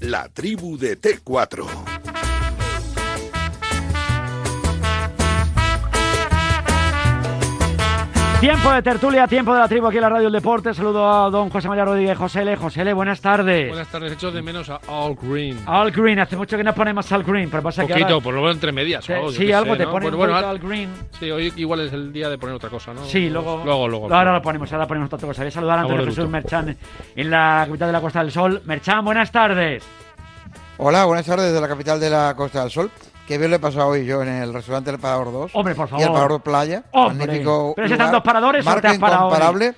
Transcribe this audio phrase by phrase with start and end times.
[0.00, 1.99] la tribu de T4.
[8.40, 10.72] Tiempo de tertulia, tiempo de la tribu aquí en la Radio del Deporte.
[10.72, 13.68] Saludo a don José María Rodríguez José José L, buenas tardes.
[13.68, 15.58] Buenas tardes, hecho de menos a All Green.
[15.66, 18.24] All Green, hace mucho que no ponemos All Green, pero pasa Poquito, que ahora...
[18.24, 19.04] por lo menos entre medias.
[19.04, 19.90] Te- sí, algo sé, te ¿no?
[19.92, 20.90] Bueno, bueno, poquito ah, All Green.
[21.18, 23.04] Sí, hoy igual es el día de poner otra cosa, ¿no?
[23.04, 24.14] Sí, luego, Luego, luego.
[24.14, 25.42] ahora lo ponemos, ahora ponemos otra cosa.
[25.42, 26.28] Voy a saludar a Antonio Jesús.
[26.30, 26.74] Merchan
[27.16, 28.62] en la capital de la Costa del Sol.
[28.64, 29.84] Merchan, buenas tardes.
[30.78, 32.90] Hola, buenas tardes desde la capital de la Costa del Sol.
[33.30, 35.52] Qué bien lo he pasado hoy yo en el restaurante El Parador 2.
[35.54, 36.12] Hombre, por Y el favor.
[36.14, 36.82] Parador Playa.
[36.90, 37.26] Hombre.
[37.28, 39.28] Magnífico ¿Pero lugar, están dos paradores o marco te has parado hoy?
[39.28, 39.74] incomparable.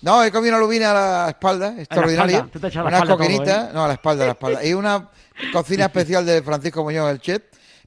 [0.00, 2.48] No, he comido una lubina a la espalda, extraordinaria.
[2.50, 3.70] espalda, la Una coquinita, ¿eh?
[3.74, 4.64] no, a la espalda, a la espalda.
[4.64, 5.10] Y una
[5.52, 7.42] cocina especial de Francisco Muñoz, el chef,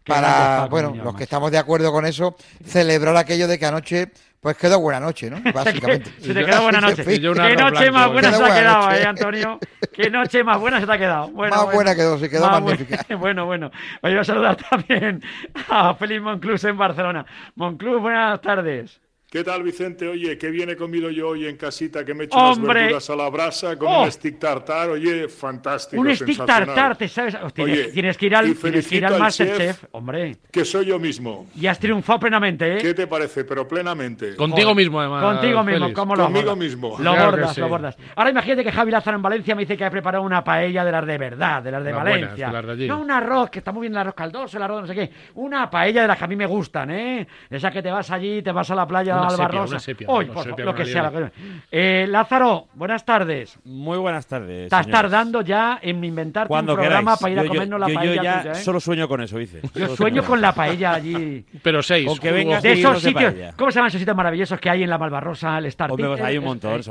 [0.05, 4.11] para, bueno, los que estamos de acuerdo con eso, celebrar aquello de que anoche,
[4.41, 5.37] pues quedó buena noche, ¿no?
[5.53, 6.11] Básicamente.
[6.21, 7.03] Se te quedó buena noche.
[7.03, 7.19] Qué
[7.55, 8.11] noche más ¿eh?
[8.11, 9.59] buena Quedó se te ha quedado, eh, Antonio.
[9.93, 11.27] Qué noche más buena se te ha quedado.
[11.31, 11.75] Bueno, Más bueno.
[11.75, 12.97] buena quedó, sí, quedó Más magnífica.
[13.09, 13.71] bu- Bueno, bueno.
[14.01, 15.21] Voy a saludar también
[15.69, 17.25] a Félix Monclús en Barcelona.
[17.55, 18.99] Monclús, buenas tardes.
[19.31, 20.07] ¿Qué tal, Vicente?
[20.07, 22.63] Oye, qué bien he comido yo hoy en casita, que me he hecho ¡Hombre!
[22.71, 24.03] unas verduras a la brasa con ¡Oh!
[24.05, 24.89] un stick tartar.
[24.89, 26.65] Oye, fantástico, Un stick sensacional.
[26.65, 27.37] tartar, ¿te sabes?
[27.43, 29.83] Oh, tienes, Oye, tienes que ir al, tienes que ir al al Masterchef, chef.
[29.91, 30.37] hombre.
[30.51, 31.45] Que soy yo mismo.
[31.55, 32.77] Y has triunfado plenamente, ¿eh?
[32.81, 33.43] ¿Qué te parece?
[33.45, 34.35] Pero plenamente.
[34.35, 35.21] Contigo mismo, además.
[35.23, 35.93] Contigo mismo.
[35.93, 36.57] ¿cómo lo Conmigo bordas?
[36.57, 36.89] mismo.
[36.97, 37.61] Lo Claro bordas, sí.
[37.61, 37.97] lo bordas.
[38.15, 40.91] Ahora imagínate que Javi Lázaro en Valencia me dice que ha preparado una paella de
[40.91, 42.47] las de verdad, de las de Valencia.
[42.49, 42.87] buenas, de las de allí.
[42.87, 45.11] no un arroz, que está muy bien el arroz caldoso, el arroz no sé qué.
[45.35, 47.27] Una paella de las que a mí me gustan, ¿eh?
[47.47, 49.71] Esa que te vas allí, te vas a la playa Una sepia, Albarrosa.
[49.73, 51.07] una sepia, una por sepia lo que sea.
[51.07, 51.25] alioli.
[51.25, 51.39] lo que-
[51.71, 53.57] Eh, Lázaro, buenas tardes.
[53.65, 54.63] Muy buenas tardes.
[54.65, 55.01] Estás señores.
[55.01, 57.19] tardando ya en inventarte Cuando un programa queráis.
[57.21, 58.55] para ir a Yo- yo- comernos la yo- yo paella ya tuya, ¿eh?
[58.55, 59.61] solo sueño con eso, dice.
[59.75, 61.45] Yo sueño con la paella allí.
[61.61, 62.07] Pero seis.
[62.07, 63.53] Con que vengas De esos de sitios, paella.
[63.57, 66.21] ¿cómo se llaman esos sitios maravillosos que hay en la Malvarrosa, el Star Hombre, pues
[66.21, 66.81] hay un montón.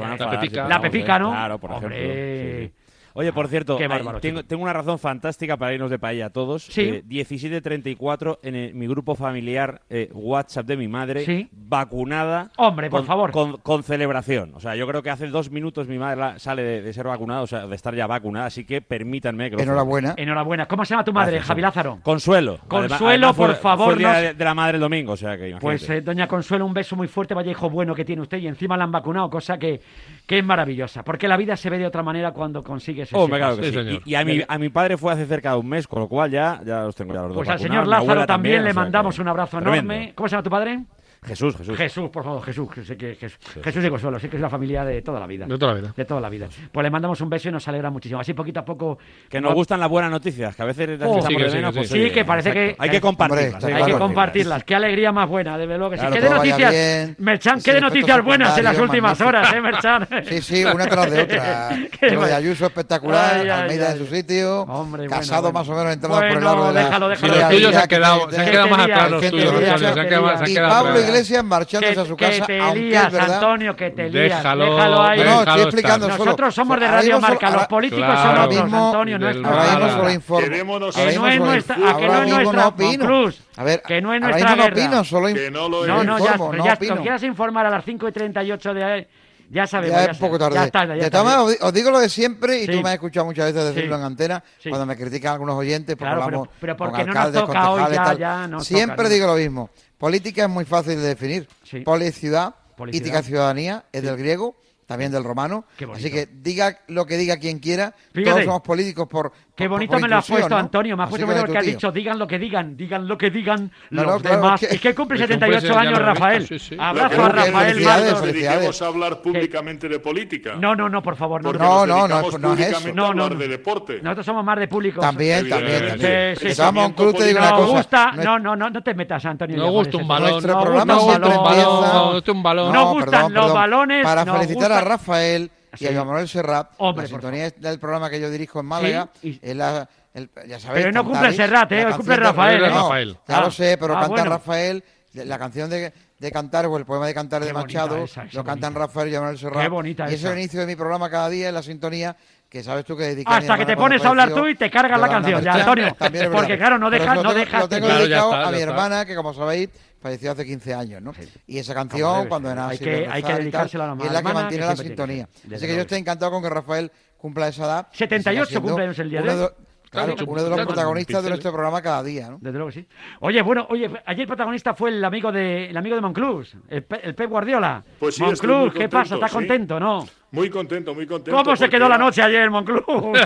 [0.69, 1.19] La Pepica.
[1.19, 1.31] ¿no?
[1.31, 2.59] Claro, por Hombre.
[2.61, 2.79] ejemplo.
[3.15, 6.65] Oye, por cierto, Qué ay, bárbaro, tengo, una razón fantástica para irnos de paella todos.
[6.65, 6.83] Sí.
[6.83, 11.49] Eh, 17.34 en el- mi grupo familiar eh, WhatsApp de mi madre, Sí.
[11.53, 12.51] vacunada.
[12.57, 13.31] Hombre, por con- favor.
[13.31, 14.53] Con, con celebración.
[14.55, 17.07] O sea, yo creo que hace dos minutos mi madre la- sale de, de ser
[17.07, 20.15] vacunada, o sea, de estar ya vacunada, así que permítanme que lo Enhorabuena.
[20.17, 20.67] Enhorabuena.
[20.67, 21.63] ¿Cómo se llama tu madre, Gracias, Javi.
[21.63, 21.99] Lázaro?
[22.03, 22.59] Consuelo.
[22.69, 25.49] Consuelo, por favor, Fue el día de, de la madre el domingo, o sea que
[25.51, 25.61] imagínate.
[25.63, 28.47] Pues eh, doña Consuelo, un beso muy fuerte, vaya hijo bueno que tiene usted y
[28.47, 29.81] encima la han vacunado, cosa que,
[30.27, 33.39] que es maravillosa, porque la vida se ve de otra manera cuando consigues ese Hombre,
[33.39, 33.75] claro que Sí, sí.
[33.77, 34.03] señor.
[34.05, 36.09] Y, y a, mi, a mi padre fue hace cerca de un mes, con lo
[36.09, 38.73] cual ya, ya los tengo ya los dos Pues al señor Lázaro también, le o
[38.73, 39.93] sea mandamos un abrazo tremendo.
[39.93, 40.13] enorme.
[40.15, 40.81] ¿Cómo se llama tu padre?
[41.27, 41.77] Jesús, Jesús.
[41.77, 44.49] Jesús, por favor, Jesús, que sé que Jesús, Jesús y Consuelo, sí que es la
[44.49, 45.47] familia de toda la vida.
[45.47, 45.93] De toda la vida.
[45.97, 46.47] De toda la vida.
[46.73, 48.21] Pues le mandamos un beso y nos alegra muchísimo.
[48.21, 48.99] Así poquito a poco.
[49.29, 51.73] Que nos gustan las buenas noticias, que a veces Oh, sí, que de sí, menos,
[51.75, 52.05] que pues, sí.
[52.05, 52.77] Sí, que parece exacto.
[52.79, 53.65] que- Hay que compartirlas.
[53.65, 54.65] Hombre, Hay que compartirlas.
[54.65, 56.07] Qué alegría más buena, desde luego que sí.
[56.13, 56.75] ¿Qué de noticias?
[57.19, 60.09] Merchan, ¿qué de noticias buenas en las últimas horas, eh, Merchan?
[60.29, 61.71] Sí, sí, una tras de otra.
[62.13, 63.99] Lo de Ayuso espectacular, Ay, ay, Almeida ay.
[63.99, 65.59] en su sitio, Hombre, Casado bueno.
[65.59, 67.35] más o menos entrando por el lado de la déjalo, déjalo.
[67.35, 68.37] Sí, los tuyos se han que quedado, que
[68.71, 71.08] más atrás los que tuyos, se han quedado más- atrás.
[71.09, 73.35] Iglesias marchándose Que, a su que casa, te aunque lías, es verdad.
[73.35, 74.37] Antonio, que te lías.
[74.39, 75.19] Déjalo, Déjalo ahí.
[75.21, 76.17] No, no, estoy explicando estar.
[76.19, 76.25] solo.
[76.27, 78.21] Nosotros somos de Ahora Radio Marca, los ahora- políticos Claro.
[78.21, 80.49] son Ahora otros, mismo- Antonio, no es Ahora mismo solo informo.
[80.49, 82.75] Que Ahora no mismo es solo nuestra- a que no Ahora es nuestra- no.
[82.79, 85.87] Monclús, A ver, que no es ahora nuestra mismo no opino, solo Que no lo
[85.87, 86.07] No, es.
[86.07, 89.09] no, ya, no ya quieras informar a las 5 y 38 de
[89.51, 89.97] ya sabemos.
[89.97, 90.39] Ya ya es poco sabemos.
[90.39, 90.55] tarde.
[90.55, 92.73] Ya está, ya de os di- os digo lo de siempre y Sí.
[92.73, 94.01] tú me has escuchado muchas veces decirlo Sí.
[94.01, 94.69] en antena Sí.
[94.69, 97.41] cuando me critican algunos oyentes porque Claro, hablamos pero- pero con porque no nos alcaldes,
[97.43, 98.19] toca hoy, ya- tal.
[98.19, 99.15] ya nos Siempre toca, ¿no?
[99.15, 99.71] digo lo mismo.
[99.99, 101.49] Política es muy fácil de definir.
[101.65, 101.81] Sí.
[101.81, 103.07] Policidad, Policidad.
[103.07, 105.65] ética ciudadanía, es del griego, también del romano.
[105.93, 108.31] Así que diga lo que diga quien quiera, Fíjate.
[108.31, 110.57] todos somos políticos por Qué por- bonito por me lo has puesto, ¿no?
[110.57, 110.97] Antonio.
[110.97, 113.31] Me has puesto bonito tu que has dicho, digan lo que digan, digan lo que
[113.31, 114.63] digan No, los no, claro, demás.
[114.63, 116.47] es que- Es que cumple que cumple 78 ese- ya años, Rafael.
[116.47, 116.77] sí, sí.
[116.79, 118.23] Abrazo a Rafael Martos.
[118.23, 120.55] Dediquemos a hablar públicamente de política.
[120.61, 121.49] No, no, no, por favor, no.
[121.51, 121.87] Porque no.
[121.87, 122.95] No, no, no, dedicamos es- no es eso.
[122.95, 124.01] No, no, de deporte.
[124.01, 125.01] Nosotros somos más de público.
[125.01, 126.37] También, también, también.
[126.79, 128.13] Un club, te digo una cosa.
[128.15, 129.57] no no, no, no, no te metas, Antonio.
[129.57, 130.31] No gusta por un balón.
[130.31, 131.47] Nuestro No programa gusta un siempre balón.
[131.49, 132.73] empieza- No, gusta un balón.
[132.73, 137.09] No gustan los balones, Para felicitar a Rafael y a Joan Manuel Serrat, Hombre, la
[137.09, 140.87] sintonía del programa que yo dirijo en Málaga, Sí, y- es la, el- ya sabéis,
[140.87, 141.87] Pero no cumple Serrat, ¿eh?
[141.97, 142.69] cumple Rafael, ¿eh?
[142.69, 143.17] No, Rafael.
[143.29, 143.41] Ya Ah.
[143.43, 144.31] lo sé, pero Ah, canta bueno.
[144.31, 144.85] Rafael,
[145.15, 148.37] la canción de, de Cantar o el poema de Cantar Qué de Machado, esa, esa
[148.37, 148.87] lo cantan bonita.
[148.87, 149.63] Rafael y Manuel Serrat.
[149.63, 152.17] Qué bonita y ese es el inicio de mi programa cada día en la sintonía
[152.49, 154.99] que sabes tú que mi Hasta que te pones a hablar tú y te cargas
[155.01, 155.95] la canción, ya, Antonio.
[156.33, 158.59] Porque, claro, no dejas- no lo tengo- dejas- Lo tengo Claro, dedicado está, a mi
[158.61, 159.69] hermana, que como sabéis,
[160.01, 161.13] falleció hace 15 años, ¿no?
[161.47, 164.23] Y esa canción, cuando era Hay así que- hay que dedicársela a la es la
[164.23, 165.29] que mantiene que la sintonía.
[165.55, 167.87] Así que yo estoy encantado con que Rafael cumpla esa edad.
[167.93, 169.35] 78 Siga siendo cumpleaños el día de hoy.
[169.37, 169.55] Claro,
[169.91, 172.37] Claro, uno de los protagonistas de nuestro programa cada día, ¿no?
[172.43, 172.89] Desde luego que sí.
[173.21, 176.83] Oye, bueno, oye, ayer el protagonista fue el amigo de el amigo de Monclús, el,
[176.85, 177.83] Pe- el Pep Guardiola.
[177.99, 179.15] Pues sí, Monclús, ¿qué pasa?
[179.15, 179.35] contento, ¿Está sí.
[179.35, 180.07] contento, no?
[180.31, 181.43] Muy contento, muy contento.
[181.43, 182.85] ¿Cómo se quedó la noche ayer, Monclús?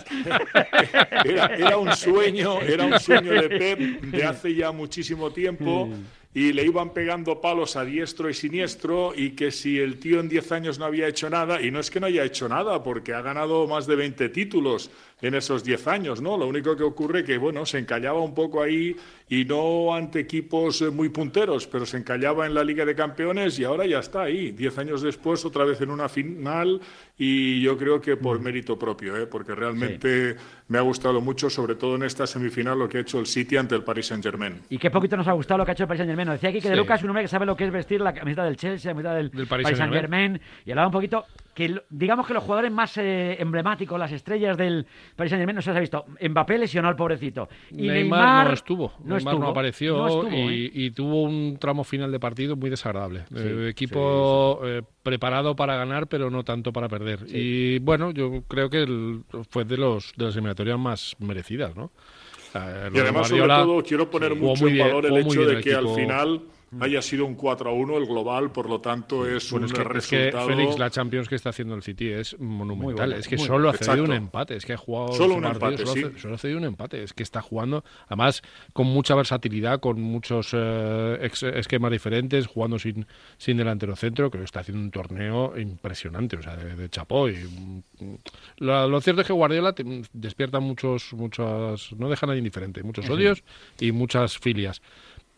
[1.25, 5.89] Era, era un sueño, era un sueño de Pep de hace ya muchísimo tiempo
[6.35, 10.29] y le iban pegando palos a diestro y siniestro y que si el tío en
[10.29, 13.13] 10 años no había hecho nada, y no es que no haya hecho nada, porque
[13.13, 14.91] ha ganado más de 20 títulos
[15.23, 16.37] en esos 10 años, ¿no?
[16.37, 18.95] Lo único que ocurre que, bueno, se encallaba un poco ahí
[19.29, 23.59] y no ante equipos eh, muy punteros, pero se encallaba en la Liga de Campeones
[23.59, 26.81] y ahora ya está ahí, 10 años después, otra vez en una final
[27.17, 29.27] y yo creo que por mérito propio, ¿eh?
[29.27, 30.35] porque realmente
[30.69, 33.57] me ha gustado mucho, sobre todo en esta semifinal, lo que ha hecho el City
[33.57, 34.61] ante el Paris Saint-Germain.
[34.71, 36.31] Y qué poquito nos ha gustado lo que ha hecho el Paris Saint-Germain.
[36.31, 36.81] Decía aquí que de Sí.
[36.81, 38.95] Lucas es un hombre que sabe lo que es vestir la camiseta del Chelsea, la
[38.95, 40.33] camiseta del, Del Paris Paris Saint-Germain.
[40.33, 40.63] Saint-Germain.
[40.67, 44.87] Y hablaba un poquito que, digamos que los jugadores más eh, emblemáticos, las estrellas del
[45.17, 46.05] Paris Saint-Germain, no se les ha visto.
[46.21, 47.49] Mbappé lesionó al pobrecito.
[47.71, 48.93] Y Neymar, Neymar, no estuvo.
[49.01, 50.71] No Neymar estuvo, no apareció no estuvo, y, ¿eh?
[50.75, 53.25] y tuvo un tramo final de partido muy desagradable.
[53.29, 57.21] Sí, Eh, equipo eh, preparado para ganar, pero no tanto para perder.
[57.29, 61.85] Y bueno, yo creo que el- fue de los de las eliminatorias más merecidas, ¿no?
[61.85, 64.87] O sea, lo Y de además, Guardiola, sobre todo, quiero poner mucho muy en bien,
[64.89, 65.89] valor el hecho de el que equipo.
[65.91, 66.41] al final
[66.81, 69.79] haya sido un 4 a 1 el global, por lo tanto es Bueno, un es
[69.79, 70.49] que, es que, resultado.
[70.49, 73.13] Félix, la Champions que está haciendo el City es monumental.
[73.13, 74.57] es que solo ha cedido un empate.
[74.57, 76.19] Es que ha jugado Solo un partido, empate, solo, sí.
[76.21, 77.03] solo ha cedido un empate.
[77.03, 78.43] Es que está jugando, además,
[78.73, 83.07] con mucha versatilidad, con muchos eh, ex- esquemas diferentes, jugando sin,
[83.39, 84.31] sin delantero centro.
[84.31, 87.29] Creo que está haciendo un torneo impresionante, o sea, de, de chapó.
[87.29, 88.15] Y, mm,
[88.59, 92.83] lo, lo cierto es que Guardiola te- despierta muchos, muchos, no deja a nadie indiferente,
[92.83, 93.43] muchos odios
[93.81, 94.81] y muchas filias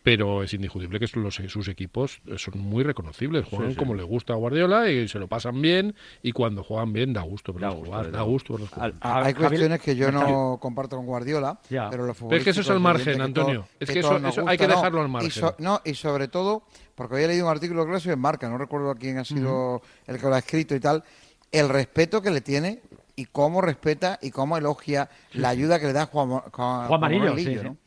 [0.05, 4.33] pero es indiscutible que los- sus equipos eh, son muy reconocibles, juegan como le gusta
[4.33, 7.75] a Guardiola y se lo pasan bien y cuando juegan bien da gusto verlos Da
[7.75, 8.93] gusto, jugar, desde da gusto verlos jugar.
[9.01, 11.89] Al- Hay cuestiones que yo no comparto con Guardiola, Ya.
[11.89, 13.61] pero los Pero es que eso es al margen, Antonio.
[13.61, 14.75] todo- Es que todo eso- eso hay gusta, que ¿no?
[14.75, 15.31] dejarlo al Y margen.
[15.31, 16.63] so- no, y sobre todo,
[16.93, 19.17] porque hoy he leído un artículo creo que ha sido en Marca, no recuerdo quién
[19.17, 21.03] ha sido el que lo ha escrito y tal,
[21.51, 22.81] el respeto que le tiene
[23.17, 27.29] y cómo respeta y cómo elogia la ayuda que le da Juan, Juan, Juan Marillo,
[27.31, 27.63] Marillo, sí, sí.
[27.63, 27.77] ¿no?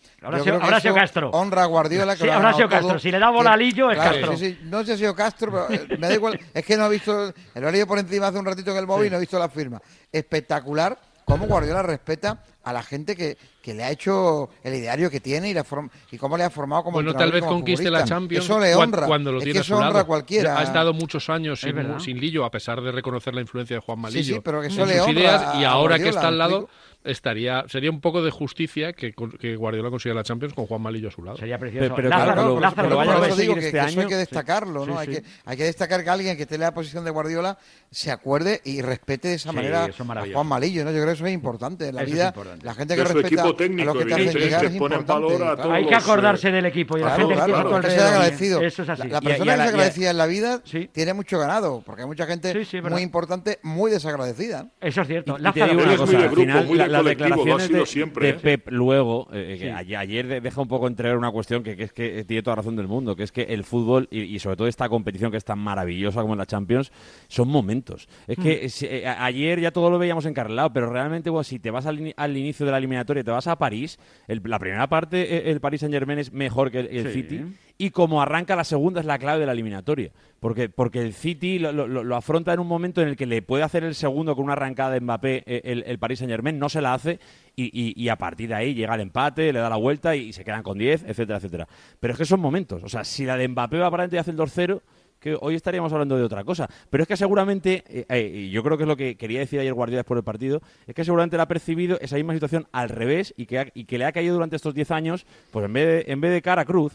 [0.42, 1.30] Sido eso Castro.
[1.30, 2.16] Honra a Guardiola.
[2.16, 2.88] Que Sí, ha sido Castro.
[2.88, 2.98] todo.
[2.98, 4.36] Si le da bola Que- a Lillo, es claro, Castro.
[4.36, 4.58] sí, sí.
[4.64, 6.40] No sé si ha sido Castro, pero eh, me da igual.
[6.52, 8.86] Es que no he visto, lo he leído por encima hace un ratito en el
[8.86, 9.80] móvil y no he visto la firma.
[10.10, 15.20] Espectacular cómo Guardiola respeta a la gente que, que le ha hecho el ideario que
[15.20, 17.84] tiene y, la form- y cómo le ha formado como Bueno, tal vez como conquiste
[17.84, 18.00] futbolista.
[18.00, 19.06] la Champions Eso le honra.
[19.06, 19.98] cuando lo es tiene que a eso su honra lado.
[20.00, 20.58] a cualquiera.
[20.58, 24.00] Ha estado muchos años sin, sin Lillo, a pesar de reconocer la influencia de Juan
[24.00, 26.08] Malillo Sí, sí, pero que en eso le sus honra ideas, a y ahora que
[26.08, 26.87] está al ¿me lado, explico?
[27.04, 31.08] Estaría sería un poco de justicia que, que Guardiola consiga la Champions con Juan Malillo
[31.08, 31.36] a su lado.
[31.38, 31.84] Sería precioso.
[31.84, 34.92] Pero- pero Lázaro, Claro, Lázaro, pero digo que, este que eso hay que destacarlo, ¿no?
[34.94, 35.22] Sí, hay, sí.
[35.22, 37.58] Que, hay que destacar que alguien que esté en la posición de Guardiola
[37.90, 40.24] se acuerde y respete de esa Sí, manera es a.
[40.32, 40.90] Juan Malillo, ¿no?
[40.90, 42.26] Yo creo que eso es importante en la Eso vida.
[42.28, 42.66] importante.
[42.66, 45.12] La gente que su respeta equipo a técnico, los que te hacen llegar es importante.
[45.12, 45.56] valor a claro.
[45.62, 48.60] todos Hay que acordarse eh, del equipo y la Claro, gente que sea agradecido.
[48.60, 49.08] Eso es así.
[49.08, 50.62] La, persona que es agradecida en la vida
[50.92, 54.66] tiene mucho ganado, porque hay mucha gente muy importante, muy desagradecida.
[54.80, 55.38] Eso es cierto.
[55.38, 58.40] Lázaro, muy de grupo, muy de colectivo, lo ha declaraciones sido de, siempre, de ¿eh?
[58.40, 59.70] Pep luego, eh, que Sí.
[59.70, 62.56] ayer, ayer de- deja un poco entrever una cuestión que, que es que tiene toda
[62.56, 65.36] razón del mundo, que es que el fútbol y, y sobre todo esta competición que
[65.36, 66.92] es tan maravillosa como la Champions,
[67.28, 68.08] son momentos.
[68.26, 68.42] Es Mm.
[68.42, 71.86] que si- eh, ayer ya todo lo veíamos encarrilado, pero realmente bueno, si te vas
[71.86, 75.50] al, al inicio de la eliminatoria, te vas a París, el- la primera parte eh,
[75.50, 77.22] el Paris Saint Germain es mejor que el, el Sí.
[77.22, 77.40] City
[77.78, 80.10] y como arranca la segunda es la clave de la eliminatoria.
[80.40, 83.82] Porque, porque el City lo, afronta en un momento en el que le puede hacer
[83.84, 86.80] el segundo con una arrancada de Mbappé eh, el, el Paris Saint Germain, no se
[86.80, 87.18] la hace
[87.56, 90.62] y, a partir de ahí llega el empate, le da la vuelta y, se quedan
[90.62, 91.66] con 10, etcétera, etcétera.
[91.98, 92.84] Pero es que son momentos.
[92.84, 94.80] O sea, si la de Mbappé va para adelante y hace el 2-0,
[95.18, 96.68] que hoy estaríamos hablando de otra cosa.
[96.90, 99.74] Pero es que seguramente, eh, eh, yo creo que es lo que quería decir ayer
[99.74, 103.34] Guardiola después del partido, es que seguramente le ha percibido esa misma situación al revés
[103.36, 106.06] y que, ha- y que le ha caído durante estos 10 años, pues en vez
[106.06, 106.92] de, en vez de cara a cruz.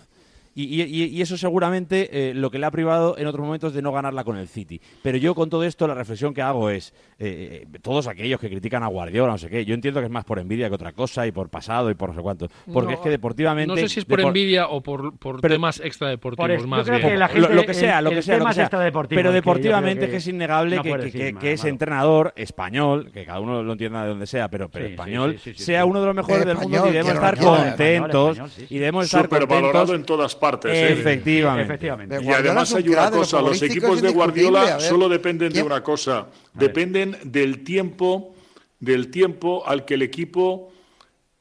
[0.56, 3.92] Y, y- eso seguramente eh, lo que le ha privado en otros momentos de no
[3.92, 4.80] ganarla con el City.
[5.02, 8.50] Pero yo con todo esto la reflexión que hago es, eh, eh, todos aquellos que
[8.50, 10.92] critican a Guardiola, no sé qué, yo entiendo que es más por envidia que otra
[10.94, 12.48] cosa y por pasado y por no sé cuánto.
[12.72, 13.68] Porque No, es que deportivamente...
[13.68, 16.68] No sé si es por depor- envidia o por, por Pero- temas Por extradeportivos yo
[16.68, 17.10] más creo bien.
[17.10, 20.12] que la lo, gente- lo que sea, lo que sea, lo que Pero deportivamente que
[20.12, 24.04] que es innegable no que, que- decir ese entrenador español, que cada uno lo entienda
[24.04, 25.90] de donde sea, pero, pero Sí, sí, español, sí, sí, sí, sea sí.
[25.90, 28.38] uno de los mejores del mundo y debemos estar contentos
[28.70, 29.90] y debemos estar contentos.
[29.92, 30.72] en todas partes.
[30.74, 30.92] ¿eh?
[30.94, 31.64] Efectivamente.
[31.64, 32.16] Efectivamente.
[32.22, 36.28] Y además hay una cosa, los equipos de Guardiola solo dependen de ¿quién- una cosa,
[36.54, 38.36] dependen del tiempo,
[38.80, 40.72] del tiempo al que el equipo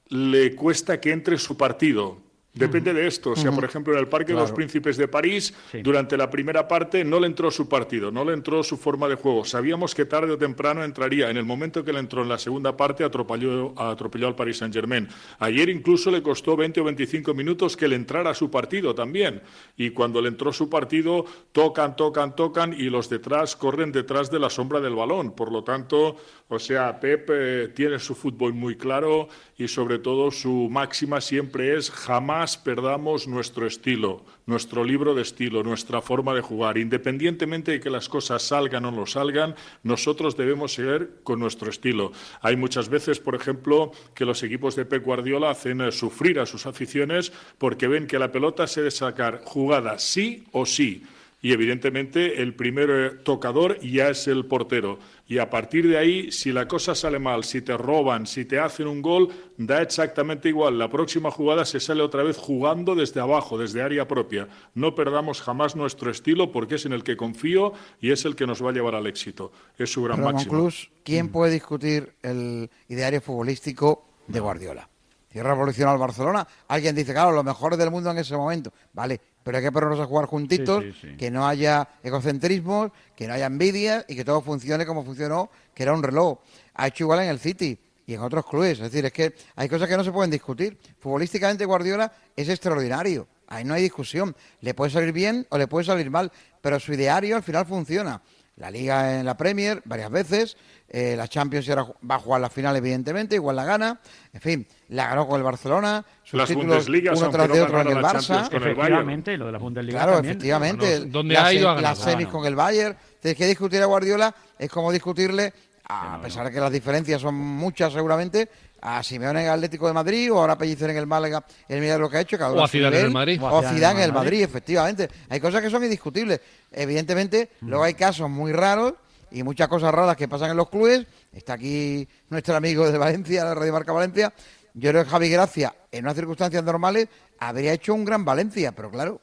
[0.09, 2.19] le cuesta que entre su partido.
[2.55, 3.31] Depende de esto.
[3.31, 5.81] O sea, por ejemplo, en el Parque de los Príncipes de París, Sí.
[5.83, 9.15] durante la primera parte no le entró su partido, no le entró su forma de
[9.15, 9.45] juego.
[9.47, 11.31] Sabíamos que tarde o temprano entraría.
[11.31, 15.09] En el momento que le entró en la segunda parte, atropelló, atropelló al Paris Saint-Germain.
[15.39, 19.41] Ayer incluso le costó 20 o 25 minutos que le entrara su partido también.
[19.79, 24.39] Y cuando le entró su partido, tocan, tocan, tocan y los detrás corren detrás de
[24.39, 25.35] la sombra del balón.
[25.35, 26.17] Por lo tanto,
[26.49, 29.29] o sea, Pep eh, tiene su fútbol muy claro
[29.63, 35.63] y sobre todo su máxima siempre es jamás perdamos nuestro estilo, nuestro libro de estilo,
[35.63, 36.79] nuestra forma de jugar.
[36.79, 39.55] Independientemente de que las cosas salgan o no salgan,
[39.85, 42.11] nosotros debemos seguir con nuestro estilo.
[42.41, 46.47] Hay muchas veces, por ejemplo, que los equipos de Pep Guardiola hacen eh, sufrir a
[46.47, 51.05] sus aficiones porque ven que la pelota se debe sacar jugada sí o sí.
[51.45, 55.01] Y evidentemente el primer eh, tocador ya es el portero.
[55.27, 58.61] Y a partir de ahí, si la cosa sale mal, si te roban, si te
[58.61, 60.79] hacen un gol, da exactamente igual.
[60.79, 64.47] La próxima jugada se sale otra vez jugando desde abajo, desde área propia.
[64.75, 68.47] No perdamos jamás nuestro estilo porque es en el que confío y es el que
[68.47, 69.51] nos va a llevar al éxito.
[69.77, 70.53] Es su gran Ramón máximo.
[70.53, 74.89] Cruz, ¿quién puede discutir el ideario futbolístico de Guardiola?
[75.33, 76.47] ¿Quién revolucionó al Barcelona?
[76.69, 78.71] Alguien dice, claro, los mejores del mundo en ese momento.
[78.93, 81.17] Vale, pero hay que ponernos a jugar juntitos, Sí, sí, sí.
[81.17, 85.83] que no haya egocentrismos, que no haya envidia y que todo funcione como funcionó, que
[85.83, 86.39] era un reloj.
[86.75, 88.79] Ha hecho igual en el City y en otros clubes.
[88.79, 90.79] Es decir, es que hay cosas que no se pueden discutir.
[90.99, 93.27] Futbolísticamente Guardiola es extraordinario.
[93.49, 94.35] Ahí no hay discusión.
[94.61, 98.23] Le puede salir bien o le puede salir mal, pero su ideario al final funciona.
[98.63, 100.57] La Liga en la Premier varias veces,
[100.89, 104.01] eh, la Champions ahora ju- va a jugar la final evidentemente, igual la gana.
[104.33, 107.81] En fin, la ganó con el Barcelona, sus Las títulos uno tras no de otro
[107.81, 108.27] en el la Barça.
[108.29, 108.95] Champions con el Bayern.
[108.95, 110.31] Efectivamente, lo de la Bundesliga Claro, también.
[110.37, 111.01] efectivamente.
[111.07, 111.91] ¿dónde la ha ido a ganar?
[111.91, 112.97] Las semis con el Bayern.
[113.21, 115.53] Tienes que discutir a Guardiola, es como discutirle,
[115.89, 118.49] a pesar de que las diferencias son muchas seguramente,
[118.83, 121.97] a Simeone en el Atlético de Madrid o ahora Pellicer en el Málaga, el mira
[121.97, 122.37] lo que ha hecho.
[122.37, 123.41] cada O a Zidane en el Madrid.
[123.43, 125.09] O a Zidane en el Madrid, efectivamente.
[125.29, 126.41] Hay cosas que son indiscutibles.
[126.71, 127.69] Evidentemente, Mm.
[127.69, 128.95] luego hay casos muy raros
[129.31, 131.07] y muchas cosas raras que pasan en los clubes.
[131.33, 134.33] Está aquí nuestro amigo de Valencia, la Radio Marca Valencia.
[134.75, 137.09] Yo creo que Javi Gracia, en unas circunstancias normales,
[137.39, 139.21] habría hecho un gran Valencia, pero claro,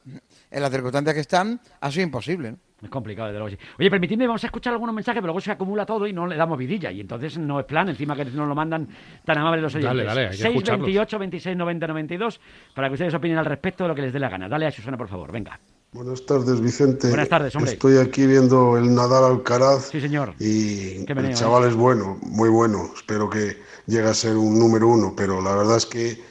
[0.50, 2.52] en las circunstancias que están, ha sido imposible.
[2.52, 2.58] ¿no?
[2.82, 3.54] Es complicado, desde luego.
[3.54, 3.58] sí.
[3.78, 6.36] Oye, permitidme, vamos a escuchar algunos mensajes, pero luego se acumula todo y no le
[6.36, 6.90] damos vidilla.
[6.90, 8.88] Y entonces no es plan, encima que nos lo mandan
[9.24, 9.96] tan amables los oyentes.
[9.96, 10.86] Dale, dale, hay que escucharlos.
[10.86, 12.40] 628 26 90 92
[12.74, 14.48] para que ustedes opinen al respecto de lo que les dé la gana.
[14.48, 15.58] Dale a Susana, por favor, venga.
[15.92, 17.08] Buenas tardes, Vicente.
[17.08, 17.72] Buenas tardes, hombre.
[17.72, 19.88] Estoy aquí viendo el Nadal Alcaraz.
[19.90, 20.34] Sí, señor.
[20.38, 22.90] Y Qué meneo, el chaval es bueno, muy bueno.
[22.94, 26.22] Espero que llegue a ser un número uno, pero la verdad es que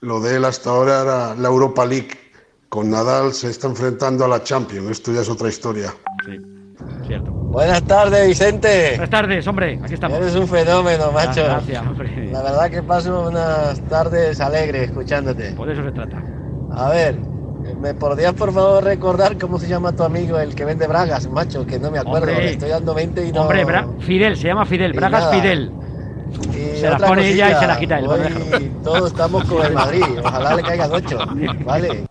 [0.00, 2.25] lo de él hasta ahora era la Europa League.
[2.68, 4.90] Con Nadal se está enfrentando a la Champions.
[4.90, 5.94] Esto ya es otra historia.
[6.24, 6.38] Sí,
[7.06, 7.30] cierto.
[7.30, 8.90] Buenas tardes, Vicente.
[8.90, 10.18] Buenas tardes, hombre, aquí estamos.
[10.18, 11.42] Eres un fenómeno, macho.
[11.44, 12.30] Gracias, hombre.
[12.32, 15.52] La verdad que paso unas tardes alegres escuchándote.
[15.52, 16.22] Por eso se trata.
[16.72, 17.16] A ver,
[17.80, 21.64] ¿me podrías por favor recordar cómo se llama tu amigo, el que vende bragas, macho?
[21.64, 22.44] Que no me acuerdo, Hombre.
[22.46, 23.42] le estoy dando 20 y no...
[23.42, 25.32] Hombre, Bra- Fidel, se llama Fidel, Y Bragas nada.
[25.40, 25.72] Fidel.
[26.52, 28.66] Y se las otra pone ella y cosilla, se las quita él, Hoy bueno, déjalo.
[28.82, 31.18] todos estamos con el Madrid, ojalá le caigan 8,
[31.64, 32.04] ¿vale?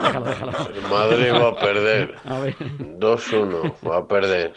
[0.00, 0.52] Déjalo, déjalo.
[0.90, 2.14] Madrid va a perder.
[2.24, 4.52] A ver, 2-1, va a perder.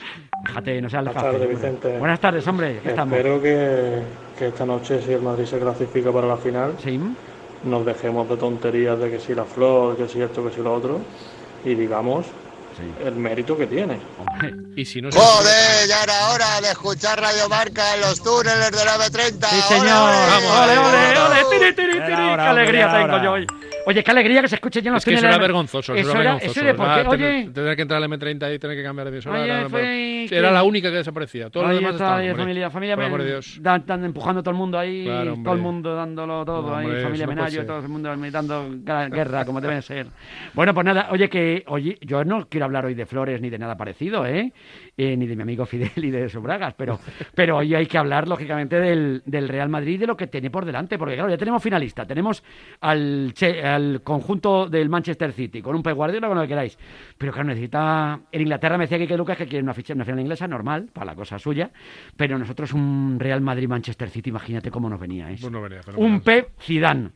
[0.48, 1.39] déjate, no seas Buenas fácil.
[1.39, 1.98] tardes, Vicente.
[2.00, 2.80] Buenas tardes, hombre.
[2.84, 4.01] Espero que,
[4.38, 7.00] que esta noche, si el Madrid se clasifica para la final, Sí,
[7.63, 10.74] nos dejemos de tonterías de que si la flor, que si esto, que si lo
[10.74, 11.00] otro,
[11.63, 12.25] y digamos
[12.78, 12.94] sí.
[13.06, 14.00] el mérito que tiene.
[14.20, 14.54] Hombre.
[14.75, 18.72] Y si no se- Joder, ya era hora de escuchar Radio Marca en los túneles
[18.72, 19.48] de la B30.
[19.50, 20.13] Sí, señor.
[20.63, 22.22] Ole, ole, ole, tiri, tiri, Era tiri.
[22.30, 23.48] hora, Qué hombre, alegría tengo yo hoy.
[23.86, 26.02] Oye, qué alegría que se escuche ya en los Es que eso era vergonzoso, eso,
[26.10, 26.50] Eso era vergonzoso.
[27.16, 27.52] eso.
[27.54, 29.18] Tener, que entrar al M30 y tener que cambiar de.
[29.30, 31.50] Oye, era, fue- era la única que desaparecía.
[31.50, 33.58] Todos los demás está, estaban, familia, familia Por amor de Men- Dios.
[33.62, 37.02] dan- dan empujando todo el mundo ahí, Claro, todo el mundo dándolo todo, ahí, Hombre,
[37.04, 38.70] familia eso no Menayo, todo el mundo dando
[39.10, 40.08] guerra, como debe ser.
[40.54, 43.58] Bueno, pues nada, oye, que oye, yo no quiero hablar hoy de flores ni de
[43.58, 44.54] nada parecido, ¿eh?
[45.03, 47.00] Eh, ni de mi amigo Fidel y de sus bragas, pero,
[47.34, 50.51] pero hoy hay que hablar, lógicamente, del, del Real Madrid y de lo que tiene
[50.51, 52.43] por delante, porque claro, ya tenemos finalista, tenemos
[52.81, 56.77] al, Che- al conjunto del Manchester City, con un Pep Guardiola, con lo que queráis,
[57.17, 58.20] pero claro, necesita...
[58.31, 61.08] En Inglaterra me decía que Lucas que quiere una, ficha, una final inglesa normal, para
[61.08, 61.72] la cosa suya,
[62.15, 65.50] pero nosotros un Real Madrid-Manchester City, imagínate cómo nos venía eso.
[65.50, 67.10] Pues no venía, un Pep Zidane.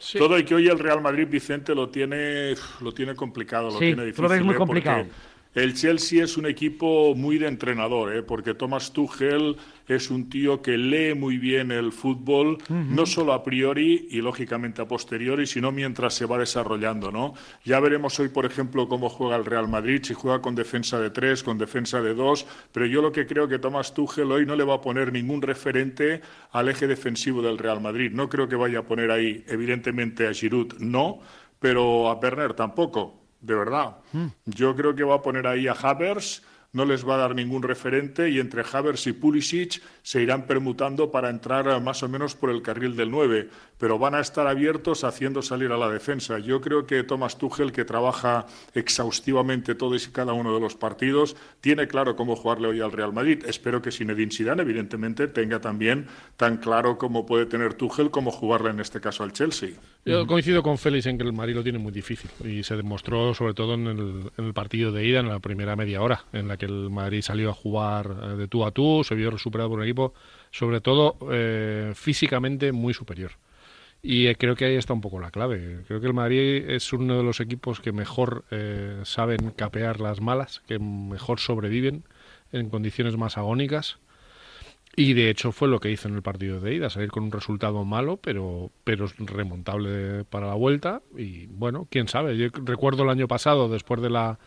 [0.00, 0.18] Sí.
[0.18, 3.86] Todo y que hoy el Real Madrid, Vicente, lo tiene, lo tiene complicado, lo Sí,
[3.86, 4.22] tiene difícil.
[4.22, 4.58] lo ves muy ¿eh?
[4.58, 4.98] complicado.
[5.04, 8.22] Porque El Chelsea es un equipo muy de entrenador, ¿eh?
[8.22, 9.56] porque Thomas Tuchel
[9.88, 14.82] es un tío que lee muy bien el fútbol, no solo a priori y lógicamente
[14.82, 17.32] a posteriori, sino mientras se va desarrollando, ¿no?
[17.64, 21.10] Ya veremos hoy, por ejemplo, cómo juega el Real Madrid, si juega con defensa de
[21.10, 24.54] tres, con defensa de dos, pero yo lo que creo que Thomas Tuchel hoy no
[24.54, 26.20] le va a poner ningún referente
[26.52, 28.12] al eje defensivo del Real Madrid.
[28.12, 31.20] No creo que vaya a poner ahí, evidentemente, a Giroud, no,
[31.58, 33.96] pero a Werner tampoco de verdad.
[34.44, 37.62] Yo creo que va a poner ahí a Havers, no les va a dar ningún
[37.62, 42.50] referente y entre Havers y Pulisic se irán permutando para entrar más o menos por
[42.50, 43.48] el carril del 9,
[43.78, 46.38] pero van a estar abiertos haciendo salir a la defensa.
[46.38, 51.36] Yo creo que Thomas Tuchel, que trabaja exhaustivamente todos y cada uno de los partidos,
[51.60, 53.44] tiene claro cómo jugarle hoy al Real Madrid.
[53.46, 56.06] Espero que Zinedine Zidane, evidentemente, tenga también
[56.36, 59.70] tan claro como puede tener Tuchel como jugarle en este caso al Chelsea.
[60.04, 63.34] Yo coincido con Félix en que el Madrid lo tiene muy difícil y se demostró
[63.34, 66.48] sobre todo en el, en el partido de ida, en la primera media hora, en
[66.48, 69.70] la que el Madrid salió a jugar eh, de tú a tú, se vio superado
[69.70, 70.14] por un equipo,
[70.50, 73.32] sobre todo eh, físicamente muy superior.
[74.02, 75.82] Y eh, creo que ahí está un poco la clave.
[75.86, 78.44] Creo que el Madrid es uno de los equipos que mejor
[79.02, 82.04] saben capear las malas, que mejor sobreviven
[82.52, 83.98] en condiciones más agónicas.
[84.94, 87.32] Y de hecho fue lo que hizo en el partido de ida, salir con un
[87.32, 91.02] resultado malo, pero, pero remontable para la vuelta.
[91.16, 92.36] Y bueno, quién sabe.
[92.36, 94.38] Yo recuerdo el año pasado, después de la,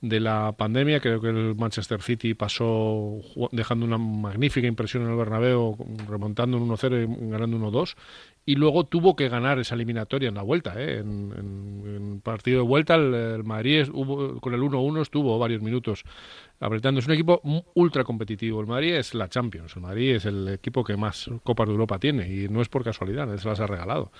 [0.00, 3.18] de la pandemia, creo que el Manchester City pasó
[3.50, 5.76] dejando una magnífica impresión en el Bernabéu,
[6.08, 7.96] remontando un 1-0 y ganando 1-2.
[8.46, 10.74] Y luego tuvo que ganar esa eliminatoria en la vuelta.
[10.76, 10.98] ¿eh?
[10.98, 16.04] En, partido de vuelta, el, Madrid hubo- con el 1-1 estuvo varios minutos
[16.60, 17.00] apretando.
[17.00, 17.42] Es un equipo
[17.74, 18.60] ultra competitivo.
[18.60, 19.74] El Madrid es la Champions.
[19.76, 22.26] El Madrid es el equipo que más Copas de Europa tiene.
[22.32, 24.12] Y no es por casualidad, se las ha regalado.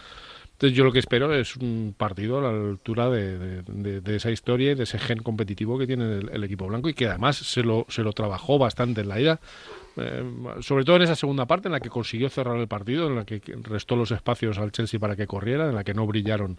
[0.58, 4.72] Entonces yo lo que espero es un partido a la altura de, de- esa historia
[4.72, 7.86] y de ese gen competitivo que tiene el, equipo blanco y que además se lo,
[7.88, 9.40] se lo trabajó bastante en la ida,
[9.96, 10.24] eh,
[10.58, 13.24] sobre todo en esa segunda parte en la que consiguió cerrar el partido, en la
[13.24, 16.58] que restó los espacios al Chelsea para que corriera, en la que no brillaron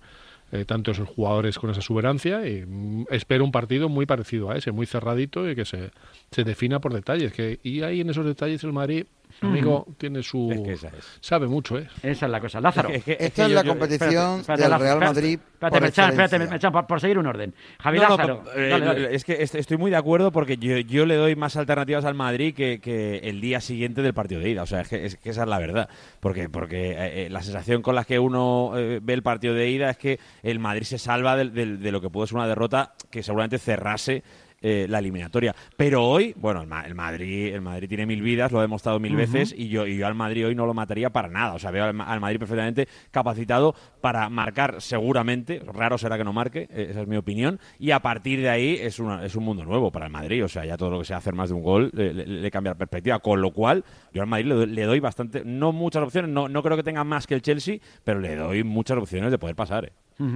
[0.54, 4.72] eh, tantos jugadores con esa exuberancia y mm, espero un partido muy parecido a ese,
[4.72, 5.92] muy cerradito y que se,
[6.32, 7.34] se defina por detalles.
[7.34, 9.08] Que, y ahí en esos detalles el Madrid,
[9.42, 10.50] amigo, tiene su...
[10.52, 11.18] Es que esa es.
[11.22, 11.88] Sabe mucho, ¿eh?
[12.04, 12.60] Esa es la cosa.
[12.62, 12.90] Lázaro.
[12.90, 15.40] Es que- es Esta que es yo- la yo- competición Espérate, del Real espérate, Madrid.
[15.40, 16.40] Espérate, por Merchan, espérate.
[16.40, 17.54] Merchan, por, por seguir un orden.
[17.80, 18.44] Javier No, no, Lázaro.
[18.56, 19.16] eh, dale, dale.
[19.16, 22.16] Es que est- estoy muy de acuerdo porque yo, yo le doy más alternativas al
[22.16, 24.64] Madrid que, que el día siguiente del partido de ida.
[24.64, 25.90] O sea, es que, es que esa es la verdad.
[26.20, 29.70] Porque, porque eh, eh, la sensación con la que uno eh, ve el partido de
[29.70, 32.94] ida es que el Madrid se salva del- de, lo que puede ser una derrota
[33.10, 34.24] que seguramente cerrase
[34.62, 35.56] eh, la eliminatoria.
[35.78, 39.00] Pero hoy, bueno, el, Ma- el Madrid el Madrid tiene mil vidas, lo ha demostrado
[39.00, 41.54] mil veces y yo, y yo al Madrid hoy no lo mataría para nada.
[41.54, 46.24] O sea, veo al, Ma- al Madrid perfectamente capacitado para marcar seguramente, raro será que
[46.24, 49.36] no marque, eh, esa es mi opinión, y a partir de ahí es, una- es
[49.36, 50.44] un mundo nuevo para el Madrid.
[50.44, 52.52] O sea, ya todo lo que sea hacer más de un gol le, le- le
[52.52, 53.20] cambia la perspectiva.
[53.20, 56.48] Con lo cual, yo al Madrid le doy, le doy bastante, no muchas opciones, no,
[56.50, 59.56] no creo que tenga más que el Chelsea, pero le doy muchas opciones de poder
[59.56, 59.86] pasar.
[59.86, 59.92] eh.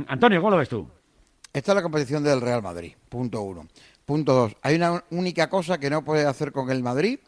[0.08, 0.88] Antonio, ¿cómo lo ves tú?
[1.52, 3.68] Esta es la competición del Real Madrid, punto uno.
[4.06, 7.20] Punto dos, hay una única cosa que no puede hacer con el Madrid,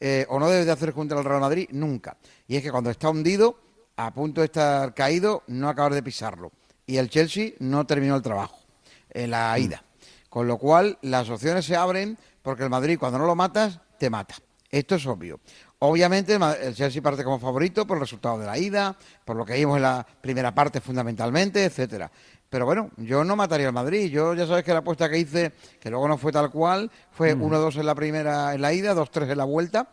[0.00, 2.90] eh, o no debe de hacer contra el Real Madrid nunca, y es que cuando
[2.90, 3.58] está hundido,
[3.96, 6.52] a punto de estar caído, no acabar de pisarlo.
[6.86, 8.58] Y el Chelsea no terminó el trabajo
[9.10, 9.82] en la ida.
[10.28, 14.10] Con lo cual, las opciones se abren porque el Madrid, cuando no lo matas, te
[14.10, 14.34] mata.
[14.70, 15.40] Esto es obvio.
[15.78, 19.54] Obviamente, el Chelsea parte como favorito por el resultado de la ida, por lo que
[19.54, 22.10] vimos en la primera parte fundamentalmente, etcétera.
[22.48, 24.10] Pero bueno, yo no mataría al Madrid.
[24.10, 27.36] Yo ya sabes que la apuesta que hice, que luego no fue tal cual, fue
[27.36, 29.88] 1-2 en la primera en la ida, 2-3 en la vuelta.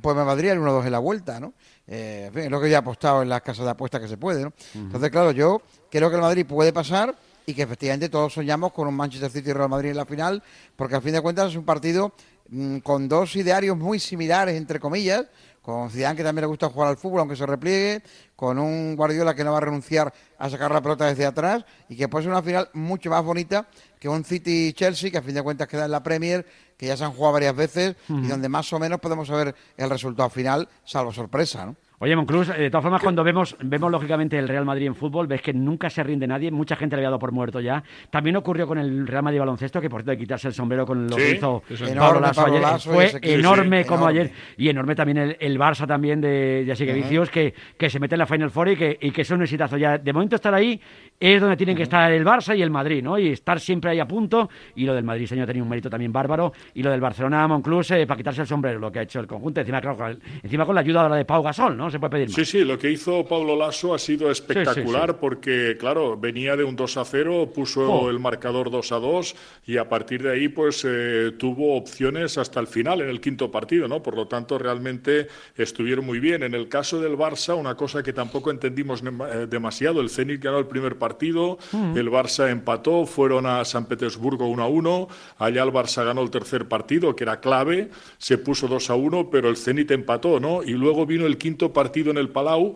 [0.00, 1.52] Pues me valdría el 1-2 en la vuelta, ¿no?
[1.86, 4.08] Eh, en fin, es lo que ya he apostado en las casas de apuestas que
[4.08, 4.52] se puede, ¿no?
[4.74, 7.14] Entonces, claro, yo creo que el Madrid puede pasar
[7.46, 10.42] y que efectivamente todos soñamos con un Manchester City y Real Madrid en la final,
[10.76, 12.14] porque al fin de cuentas es un partido
[12.48, 15.26] mm, con dos idearios muy similares, entre comillas,
[15.64, 18.02] con Zidane que también le gusta jugar al fútbol aunque se repliegue,
[18.36, 21.96] con un Guardiola que no va a renunciar a sacar la pelota desde atrás y
[21.96, 23.66] que puede ser una final mucho más bonita
[23.98, 26.44] que un City-Chelsea que a fin de cuentas queda en la Premier,
[26.76, 29.88] que ya se han jugado varias veces y donde más o menos podemos saber el
[29.88, 31.76] resultado final, salvo sorpresa, ¿no?
[32.04, 35.26] Oye, Monclús, eh, de todas formas, cuando vemos, vemos lógicamente el Real Madrid en fútbol,
[35.26, 37.82] ves que nunca se rinde nadie, mucha gente le había dado por muerto ya.
[38.10, 41.06] También ocurrió con el Real Madrid baloncesto, que por cierto, de quitarse el sombrero con
[41.06, 41.62] lo Sí, que hizo
[41.96, 44.20] Pablo Lasso Pablo ayer, Lasso y fue enorme Sí, como enorme.
[44.20, 48.16] ayer, y enorme también el, el Barça también de Jessica Vicios, que, que se mete
[48.16, 49.78] en la Final Four y que, y que es un exitazo.
[49.78, 50.78] Ya, de momento estar ahí
[51.18, 53.18] es donde tienen que estar el Barça y el Madrid, ¿no?
[53.18, 56.12] Y estar siempre ahí a punto, y lo del Madrid, señor, tenía un mérito también
[56.12, 59.20] bárbaro, y lo del Barcelona Monclús, eh, para quitarse el sombrero, lo que ha hecho
[59.20, 61.93] el conjunto, encima, claro, encima con la ayuda ahora de Pau Gasol, ¿no?
[61.94, 62.34] Se puede pedir más.
[62.34, 65.18] Sí, sí, lo que hizo Pablo Lasso ha sido espectacular Sí, sí, sí.
[65.20, 68.10] porque, claro, venía de un 2 a 0, puso Oh.
[68.10, 69.36] el marcador 2 a 2
[69.68, 73.48] y a partir de ahí, pues eh, tuvo opciones hasta el final, en el quinto
[73.52, 74.02] partido, ¿no?
[74.02, 76.42] Por lo tanto, realmente estuvieron muy bien.
[76.42, 80.58] En el caso del Barça, una cosa que tampoco entendimos eh, demasiado, el Zenit ganó
[80.58, 81.96] el primer partido, Mm.
[81.96, 86.30] el Barça empató, fueron a San Petersburgo 1 a 1, allá el Barça ganó el
[86.30, 90.64] tercer partido, que era clave, se puso 2 a 1, pero el Zenit empató, ¿no?
[90.64, 92.74] Y luego vino el quinto partido en el Palau.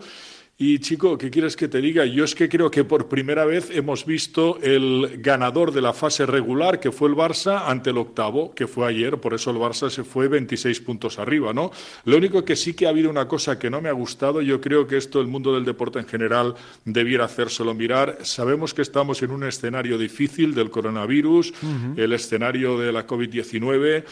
[0.61, 2.05] Y chico, ¿qué quieres que te diga?
[2.05, 6.27] Yo es que creo que por primera vez hemos visto el ganador de la fase
[6.27, 9.89] regular, que fue el Barça, ante el octavo, que fue ayer, por eso el Barça
[9.89, 11.71] se fue 26 puntos arriba, ¿no?
[12.07, 14.61] Lo único que sí que ha habido una cosa que no me ha gustado, yo
[14.61, 18.19] creo que esto el mundo del deporte en general debiera hacérselo mirar.
[18.23, 21.55] Sabemos que estamos en un escenario difícil del coronavirus,
[21.97, 24.03] el escenario de la COVID-19,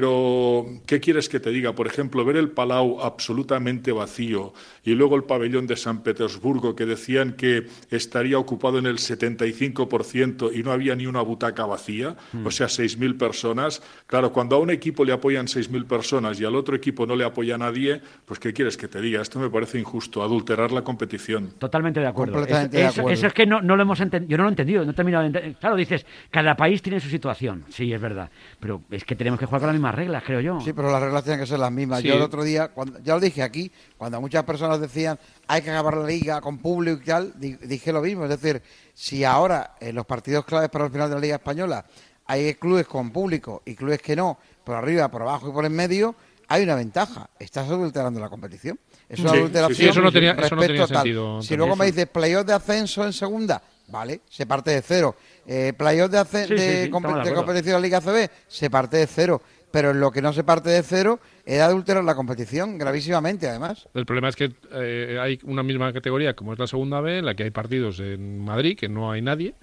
[0.00, 1.74] pero ¿qué quieres que te diga?
[1.74, 4.52] Por ejemplo, ver el Palau absolutamente vacío
[4.84, 10.52] y luego el pabellón de San Petersburgo que decían que estaría ocupado en el 75%
[10.56, 12.46] y no había ni una butaca vacía, Mm.
[12.46, 13.82] o sea, 6.000 personas.
[14.06, 17.24] Claro, cuando a un equipo le apoyan 6.000 personas y al otro equipo no le
[17.24, 19.20] apoya nadie, pues ¿qué quieres que te diga?
[19.20, 21.50] Esto me parece injusto, adulterar la competición.
[21.58, 22.34] Totalmente de acuerdo.
[22.34, 23.14] Completamente Es- de eso, acuerdo.
[23.18, 24.30] eso es que no, no lo hemos entendido.
[24.30, 27.08] Yo no lo he entendido, no he terminado de Claro, dices, cada país tiene su
[27.08, 27.64] situación.
[27.70, 28.30] Sí, es verdad.
[28.60, 30.60] Pero es que tenemos que jugar con las mismas reglas, creo yo.
[30.60, 32.00] Sí, pero las reglas tienen que ser las mismas.
[32.02, 32.08] Sí.
[32.08, 35.70] Yo el otro día, cuando, ya lo dije aquí, cuando muchas personas decían hay que
[35.70, 38.24] acabar la liga con público y tal, di- dije lo mismo.
[38.24, 38.62] Es decir,
[38.94, 41.84] si ahora en los partidos claves para el final de la Liga Española
[42.26, 45.72] hay clubes con público y clubes que no, por arriba, por abajo y por en
[45.72, 46.14] medio,
[46.46, 47.30] hay una ventaja.
[47.38, 48.78] Estás adulterando la competición.
[49.08, 49.76] Es una Sí, adulteración.
[49.76, 50.96] sí, sí, eso no tenía- eso no respecto tenía a tal.
[50.98, 55.16] sentido, Si luego me dices playoff de ascenso en segunda, vale, se parte de cero.
[55.46, 59.42] Eh, playoff de, de de de competición de la Liga CB, se parte de cero.
[59.72, 63.88] Pero en lo que no se parte de cero es adulterar la competición, gravísimamente además.
[63.94, 67.24] El problema es que eh, hay una misma categoría como es la segunda B, en
[67.24, 69.54] la que hay partidos en Madrid, que no hay nadie,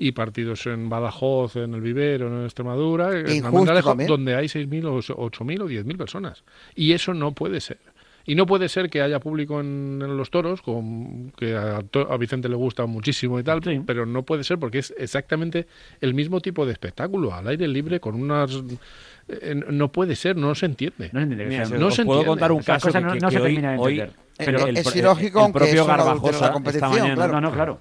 [0.00, 4.98] y partidos en Badajoz, en el Vivero, en Extremadura, en Almendralejo, donde hay 6.000 o
[5.30, 6.42] 8.000 o 10.000 personas.
[6.74, 7.78] Y eso no puede ser.
[8.24, 12.08] Y no puede ser que haya público en, en los toros, con, que a, to-
[12.12, 15.66] a Vicente le gusta muchísimo y tal, pero no puede ser porque es exactamente
[16.00, 18.62] el mismo tipo de espectáculo, al aire libre, con unas...
[19.40, 21.10] eh, no puede ser, no se entiende.
[21.12, 21.46] No se entiende.
[21.46, 22.28] Mira, no os se puedo entiende.
[22.28, 24.00] contar un caso que, no- que- no que se hoy, terminan de hoy
[24.38, 24.68] entender.
[24.68, 27.32] el- Es ilógico, el propio Garbajosa competición, esta mañana, claro.
[27.32, 27.78] No, no, claro.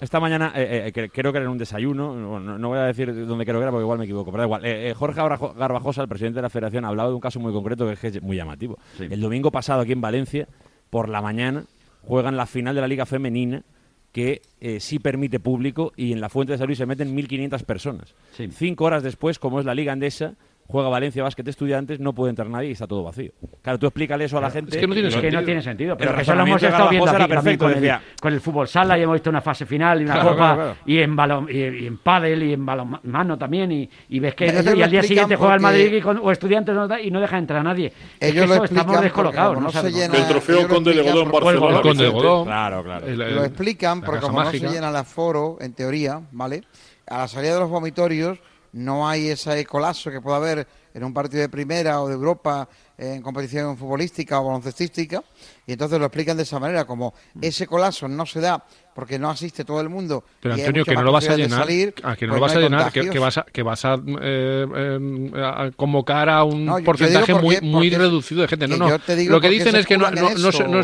[0.00, 3.44] Esta mañana, eh, eh, creo que era en un desayuno, no, voy a decir dónde
[3.44, 4.64] creo que era porque igual me equivoco, pero da igual.
[4.64, 7.38] Eh, eh, Jorge Garbajo- Garbajosa, el presidente de la federación, ha hablado de un caso
[7.38, 8.76] muy concreto que es, muy llamativo.
[8.98, 10.48] El domingo pasado aquí en Valencia,
[10.90, 11.64] por la mañana,
[12.02, 13.62] juegan la final de la Liga Femenina
[14.10, 18.14] que eh, sí permite público y en la Fuente de Salud se meten 1.500 personas.
[18.52, 20.34] Cinco horas después, como es la Liga Andesa,
[20.74, 23.30] juega Valencia Básquet Estudiantes, no puede entrar nadie y está todo vacío.
[23.62, 24.72] Claro, tú explícale eso a la gente.
[24.72, 25.40] Es que no tiene, y- sentido.
[25.40, 25.96] no tiene sentido.
[25.96, 29.02] Pero eso lo hemos estado viendo aquí perfecto, con, el, con el fútbol sala y
[29.02, 30.76] hemos visto una fase final y una Claro, copa claro, claro.
[30.84, 34.46] y en balón y, y en pádel y en balonmano también y, y ves que
[34.46, 37.20] Ellos y al día siguiente juega el Madrid y con- o estudiantes no y no
[37.20, 37.92] deja entrar a nadie.
[38.18, 39.54] Es Ellos que lo eso estamos descolocados.
[39.54, 41.76] no no se llena- El trofeo Conde de explican Godó en porque- Barcelona.
[41.76, 42.26] El Conde de Vicente.
[42.28, 42.44] Godó.
[42.44, 43.06] Claro, claro.
[43.06, 46.62] El- el- Lo explican porque como no se llena el aforo, en teoría, ¿vale?
[47.06, 48.38] A la salida de los vomitorios
[48.74, 52.68] no hay ese colapso que puede haber en un partido de primera o de Europa
[52.98, 55.22] en competición futbolística o baloncestística
[55.66, 58.62] y entonces lo explican de esa manera, como ese colapso no se da
[58.94, 61.94] porque no asiste todo el mundo Pero Antonio, que no lo vas a llenar, salir,
[62.04, 64.66] ah, que no pues lo vas a llenar, que, vas a, que vas a, eh,
[64.76, 68.68] eh, a convocar a un No, porcentaje muy, porque- muy porque- reducido de gente.
[68.68, 68.88] No, no.
[68.88, 70.06] yo te digo Lo que dicen es que no,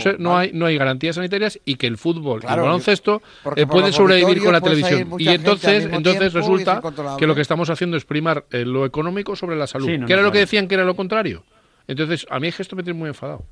[0.00, 3.22] se- no, hay, no hay garantías sanitarias y que el fútbol y el baloncesto
[3.56, 5.08] eh, pueden sobrevivir con la televisión.
[5.18, 6.82] Y entonces, entonces resulta
[7.18, 9.86] que lo que estamos haciendo es primar eh, lo económico sobre la salud.
[9.86, 11.44] Sí, que era lo que decían que era lo contrario.
[11.86, 13.44] Entonces, a mí es que esto me tiene muy enfadado.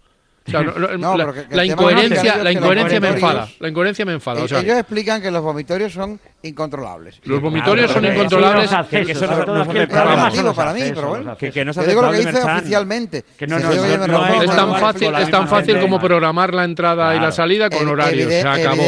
[0.49, 3.49] O sea, no- no- No, la, que- que la incoherencia, la incoherencia me vomitorios- enfada.
[3.61, 4.43] La incoherencia me enfada.
[4.43, 7.21] O sea, Ellos explican que los vomitorios son incontrolables.
[7.25, 8.71] Los vomitorios son incontrolables.
[8.91, 11.37] es son los para mí, pero bueno.
[11.37, 13.25] Que, que no se digo lo que dice oficialmente.
[13.37, 13.69] Que no, no,
[14.07, 17.33] no, es tan fácil, es tan fácil como programar la entrada y la Claro.
[17.33, 18.31] salida con horarios.
[18.31, 18.83] Se acabó.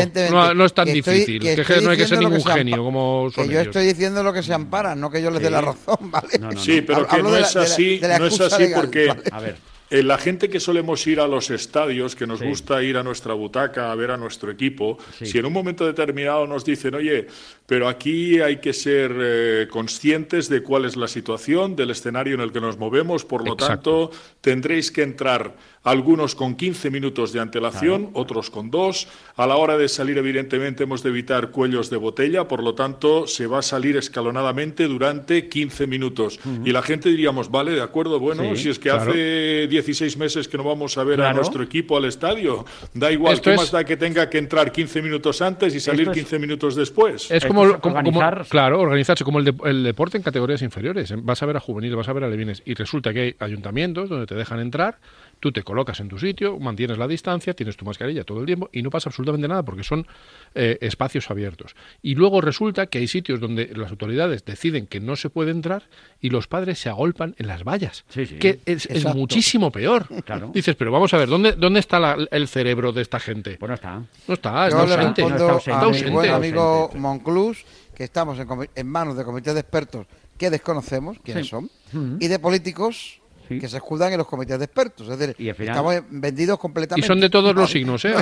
[0.54, 1.40] No, es tan difícil.
[1.40, 4.54] que no hay que ser ningún genio como son yo estoy diciendo lo que se
[4.54, 6.28] amparan, no que yo les dé la razón, ¿vale?
[6.56, 9.12] Sí, pero que no es así, no es así porque.
[9.30, 9.56] A ver.
[9.90, 12.46] Eh, la gente que solemos ir a los estadios, que nos Sí.
[12.46, 15.26] gusta ir a nuestra butaca a ver a nuestro equipo, Sí.
[15.26, 17.26] si en un momento determinado nos dicen, oye,
[17.66, 22.40] pero aquí hay que ser eh, conscientes de cuál es la situación, del escenario en
[22.40, 24.08] el que nos movemos, por lo Exacto.
[24.08, 29.08] tanto, tendréis que entrar algunos con 15 minutos de antelación, otros con dos.
[29.36, 33.26] A la hora de salir, evidentemente, hemos de evitar cuellos de botella, por lo tanto,
[33.26, 36.38] se va a salir escalonadamente durante 15 minutos.
[36.64, 40.58] Y la gente diríamos, vale, de acuerdo, bueno, si es que hace 16 meses que
[40.58, 43.84] no vamos a ver a nuestro equipo al estadio, da igual, Esto ¿qué más da
[43.84, 46.14] que tenga que entrar 15 minutos antes y salir es...
[46.14, 47.30] 15 minutos después?
[47.30, 48.38] Es como, como, organizarse.
[48.38, 51.14] como claro, organizarse como el, de, el, deporte en categorías inferiores.
[51.22, 52.62] Vas a ver a juveniles, vas a ver a levines.
[52.66, 54.98] Y resulta que hay ayuntamientos donde te dejan entrar
[55.40, 58.68] tú te colocas en tu sitio, mantienes la distancia, tienes tu mascarilla todo el tiempo
[58.72, 60.06] y no pasa absolutamente nada porque son
[60.54, 61.74] eh, espacios abiertos.
[62.02, 65.84] Y luego resulta que hay sitios donde las autoridades deciden que no se puede entrar
[66.20, 68.36] y los padres se agolpan en las vallas, sí, sí.
[68.36, 70.06] que es, muchísimo peor.
[70.24, 70.50] Claro.
[70.54, 73.56] Dices, pero vamos a ver, ¿dónde, dónde está la, el cerebro de esta gente?
[73.58, 74.02] Pues no está.
[74.28, 75.22] No está, está ausente.
[75.22, 76.30] Está ausente.
[76.30, 81.70] Amigo Monclús, que estamos en, en manos de comités de expertos que desconocemos quiénes son,
[81.92, 82.16] mm.
[82.18, 83.19] y de políticos
[83.58, 85.08] que se escudan en los comités de expertos.
[85.08, 87.04] Es decir, estamos vendidos completamente.
[87.04, 88.14] Y son de todos los ah, signos, ¿eh?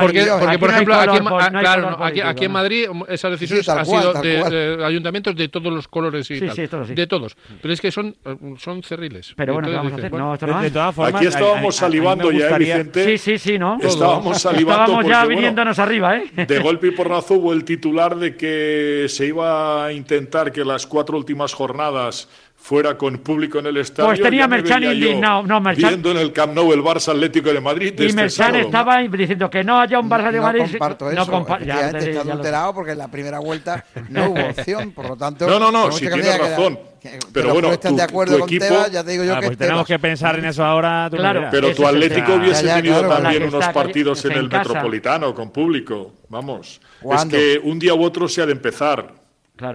[0.00, 0.26] Porque,
[0.58, 0.94] por ejemplo,
[2.26, 6.46] aquí, en Madrid esas decisiones han sido de, ayuntamientos de todos los colores y sí,
[6.46, 6.68] tal.
[6.68, 7.36] Todo, de todos.
[7.62, 9.32] Pero es que son, eh, son cerriles.
[9.36, 10.12] Pero bueno, ¿qué vamos a hacer?
[10.12, 10.32] No,
[11.04, 13.04] aquí estábamos salivando ya, Vicente.
[13.04, 13.78] Sí, sí, sí, ¿no?
[13.80, 14.82] Estábamos salivando.
[14.82, 16.46] Estábamos ya viniéndonos arriba, ¿eh?
[16.46, 20.86] De golpe y porrazo hubo el titular de que se iba a intentar que las
[20.86, 22.28] cuatro últimas jornadas
[22.66, 24.08] fuera con público en el estadio.
[24.08, 25.44] Pues tenía Merchan indignado.
[25.44, 25.88] No, Merchan.
[25.88, 27.94] Viendo en el Camp Nou el Barça Atlético de Madrid.
[27.96, 28.66] Y este Merchan sábado.
[28.66, 30.62] estaba diciendo que no haya un Barça de no Madrid.
[30.62, 31.64] No comparto eso.
[31.64, 34.90] Ya, te, está adulterado porque en la primera vuelta no hubo opción.
[34.90, 35.46] Por lo tanto.
[35.46, 36.78] No, no, no, si este tienes razón.
[37.00, 39.46] Que, pero bueno, están tu, de acuerdo con equipo, ya te digo yo ah, que
[39.46, 41.06] pues tenemos que pensar en eso ahora.
[41.08, 44.48] Tú claro, pero tu Atlético hubiese ya, ya, tenido claro, también unos partidos en el
[44.48, 46.14] Metropolitano con público.
[46.28, 46.80] Vamos,
[47.12, 49.25] es que un día u otro se ha de empezar.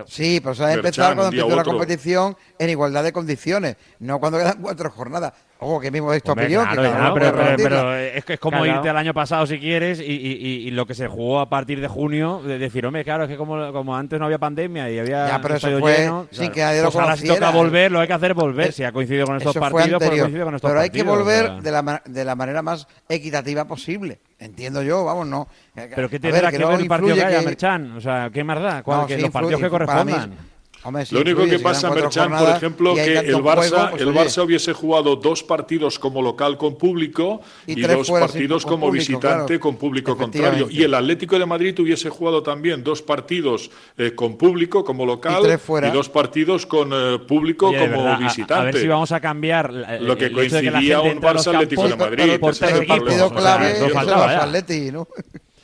[0.05, 4.37] Sí, pero se ha empezado cuando empezó la competición en igualdad de condiciones, no cuando
[4.37, 5.33] quedan cuatro jornadas.
[5.63, 6.65] Ojo, que mismo es tu opinión.
[6.65, 10.95] Claro, pero, pero, pero, es, como irte al año pasado si quieres y, lo que
[10.95, 14.25] se jugó a partir de junio, de decir, hombre, claro, es que como, antes no
[14.25, 15.27] había pandemia y había.
[15.27, 17.99] Ya, pero eso fue lleno, sin que nadie lo pues Ojalá si toca volver, lo
[17.99, 18.69] hay que hacer volver.
[18.69, 22.25] Es, si ha coincidido con estos partidos, pues pero hay que volver de, la, de
[22.25, 24.19] la manera más equitativa posible.
[24.41, 25.47] Entiendo yo, vamos, no.
[25.75, 27.91] Pero ¿qué tiene que, ver el partido que haya, Merchan?
[27.91, 28.83] O sea, ¿qué más da?
[28.85, 30.35] No, los partidos que correspondan.
[30.83, 34.01] Hombre, si lo único que pasa, Merchan, jornadas, por ejemplo, que el Barça, juego, pues,
[34.01, 38.87] el Barça hubiese jugado dos partidos como local con público y, y dos partidos como
[38.87, 40.67] público, visitante claro, con público contrario.
[40.69, 45.43] Y el Atlético de Madrid hubiese jugado también dos partidos eh, con público como local
[45.45, 48.53] y, y dos partidos con eh, público Oye, como verdad, visitante.
[48.53, 51.87] A, a, ver si vamos a cambiar la, lo que coincidía que un Barça Atlético
[51.87, 52.39] de Madrid.
[52.39, 55.07] Por tres equipos, partido clave, o sea, no faltaba, Atleti, ¿no?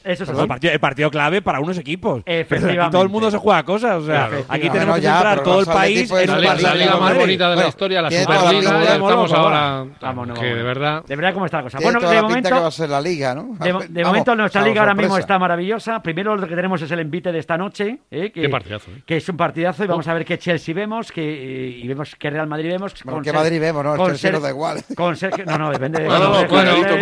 [0.08, 0.30] Es pues
[0.63, 2.24] el, partido, clave para unos equipos.
[2.26, 2.91] Efectivamente.
[2.91, 4.02] Todo el mundo se juega cosas.
[4.04, 7.50] O sea, aquí tenemos que entrar todo el país en la, la liga más bonita
[7.50, 8.93] de la historia, la Superliga.
[8.93, 9.86] Estamos ahora.
[10.39, 11.04] Que de verdad.
[11.06, 11.80] De verdad, ¿cómo está la cosa?
[11.82, 12.50] Bueno, de momento.
[12.50, 13.58] va a ser la liga, ¿no?
[13.60, 16.02] De momento, nuestra liga ahora mismo está maravillosa.
[16.02, 18.00] Primero, lo que tenemos es el envite de esta noche.
[18.10, 18.32] ¿eh?
[18.32, 18.91] Qué partidazo.
[18.91, 19.04] ¿eh?
[19.06, 19.89] Que es un partidazo y oh.
[19.89, 22.93] vamos a ver qué Chelsea vemos que, y vemos qué Real Madrid vemos.
[23.04, 23.96] Bueno, ¿Qué Madrid vemos, no?
[23.96, 24.84] El Chelsea no da igual.
[25.46, 26.08] No, no, depende.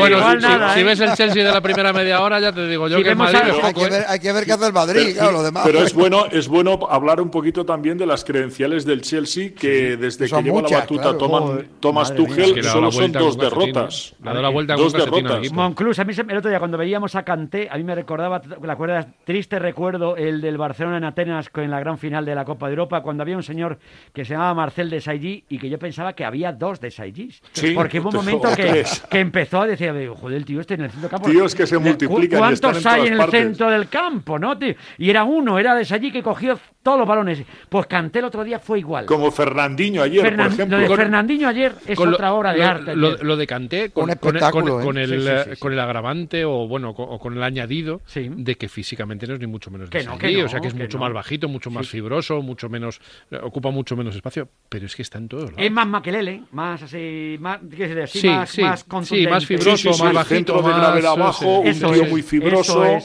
[0.05, 0.39] Bueno,
[0.73, 0.83] si ¿eh?
[0.83, 4.05] ves el Chelsea de la primera media hora, ya te digo yo ¿eh?
[4.07, 5.63] hay, que ver, qué hace el Madrid, pero, lo demás.
[5.65, 9.97] Pero es bueno, es bueno hablar un poquito también de las credenciales del Chelsea, que
[9.97, 14.15] desde que lleva la batuta claro, toman, Thomas Tuchel, solo son dos derrotas.
[14.23, 15.51] Ha la vuelta dos derrotas.
[15.51, 18.75] Monclus, a mí el otro día cuando veíamos a Kanté, a mí me recordaba, la
[18.75, 22.67] cuerda triste recuerdo el del Barcelona en Atenas en la gran final de la Copa
[22.67, 23.79] de Europa, cuando había un señor
[24.13, 27.33] que se llamaba Marcel de Sailly y que yo pensaba que había dos de Sailly.
[27.53, 30.81] Sí, porque hubo un momento que, que, empezó a decir, joder, el tío este en
[30.81, 31.29] el centro campo.
[31.29, 32.39] Tíos que se multiplican.
[32.39, 34.57] ¿Cuántos hay en el centro del campo, ¿no?
[34.97, 37.43] Y era uno, era desde allí que cogió todos los balones.
[37.67, 39.07] Pues Canté el otro día fue igual.
[39.07, 40.55] Como Fernandinho ayer, Fernan.
[40.69, 42.95] Lo de Fernandinho ayer es otra obra de arte.
[42.95, 48.01] Lo, lo, de Canté con, el, con el agravante o bueno o con el añadido
[48.13, 50.67] de que físicamente no es ni mucho menos que, no, que no, o sea que
[50.67, 54.85] es mucho más bajito, mucho más fibroso, mucho menos eh, ocupa mucho menos espacio, pero
[54.85, 55.57] es que está en todos lados.
[55.57, 57.61] Es más maquelele, más así, más
[58.03, 59.25] así, más, más contundente.
[59.25, 62.99] Sí, más fibroso, más bajito, más, de gravel abajo, un tío muy fibroso,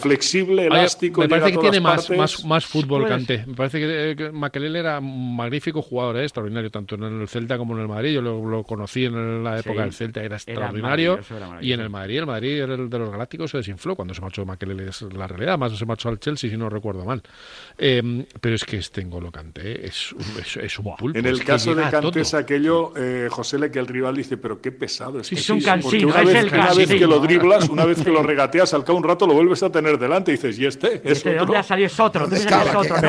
[0.00, 1.22] flexible, elástico.
[1.22, 5.36] Me parece que tiene más, más, más fútbol me parece que, eh, que era un
[5.36, 6.22] magnífico jugador, ¿eh?
[6.22, 8.14] extraordinario, tanto en el Celta como en el Madrid.
[8.14, 11.18] Yo lo, conocí en la época del Celta, era extraordinario.
[11.60, 14.88] Y en el Madrid, el Madrid de los Galácticos, se desinfló cuando se marchó Maquelele,
[14.88, 15.58] es la realidad.
[15.58, 17.22] Más se marchó al Chelsea, si no recuerdo mal.
[17.78, 21.18] Em, pero es que este Engolocante es, es, es, un pulpo.
[21.18, 24.60] En el caso de Canté es aquello, eh, José, le que el rival dice, pero
[24.60, 25.26] qué pesado es.
[25.26, 28.84] Sí, es un cansino, una, vez, que lo driblas, una vez que lo regateas, al
[28.84, 31.00] cabo un rato lo vuelves a tener delante y dices, ¿y este?
[31.04, 31.86] Este ¿De dónde ha salido?
[31.86, 32.26] Es otro?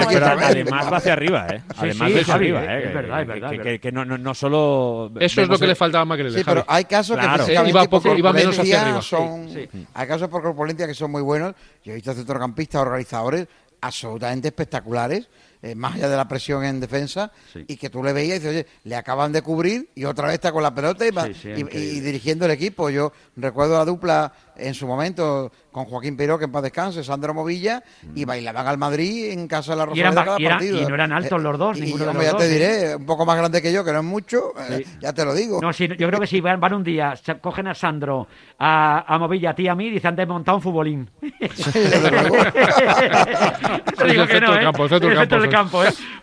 [0.01, 1.61] Además va hacia arriba, ¿eh?
[1.69, 2.87] Sí, Además sí, va hacia arriba, es ¿eh?
[2.93, 3.81] verdad, es Que- verdad, que, es que- verdad.
[3.81, 5.11] que no, no, no solo.
[5.19, 6.37] Eso es lo que el- le faltaba a Makelele.
[6.37, 7.37] Sí, pero hay casos que Claro.
[7.43, 9.01] precisamente Iba por poco- iba menos hacia arriba.
[9.01, 9.87] Son, Sí, sí.
[9.93, 11.53] Hay casos por corpulencia que son muy buenos.
[11.83, 13.47] Yo he visto centrocampistas, organizadores
[13.81, 15.29] absolutamente espectaculares,
[15.61, 17.63] eh, más allá de la presión en defensa, Sí.
[17.67, 20.35] y que tú le veías y dices, oye, le acaban de cubrir y otra vez
[20.35, 21.93] está con la pelota y, va- Sí, sí, y- increíble.
[21.93, 22.89] y dirigiendo el equipo.
[22.89, 27.33] Yo recuerdo la dupla en su momento con Joaquín Piró, que en paz descanse, Sandro
[27.33, 27.83] Movilla,
[28.15, 30.81] y bailaban al Madrid en casa de la Y eran Rosaleda cada y eran- partido.
[30.81, 32.43] y no eran altos Eh, los dos, y- ninguno y, de los ya te dos,
[32.43, 32.49] ¿eh?
[32.53, 34.97] diré, un poco más grande que yo, que no es mucho, eh, Sí.
[35.01, 35.59] ya te lo digo.
[35.61, 39.13] No, sí, yo creo que si van, van un día, se cogen a Sandro, a,
[39.13, 41.09] a Movilla, a ti y a mí, dicen, te he montado un futbolín.
[41.39, 41.79] Te sí.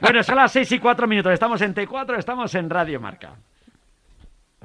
[0.00, 1.32] Bueno, son las 6 y 4 minutos.
[1.32, 3.34] Estamos en T4, estamos en Radio Marca.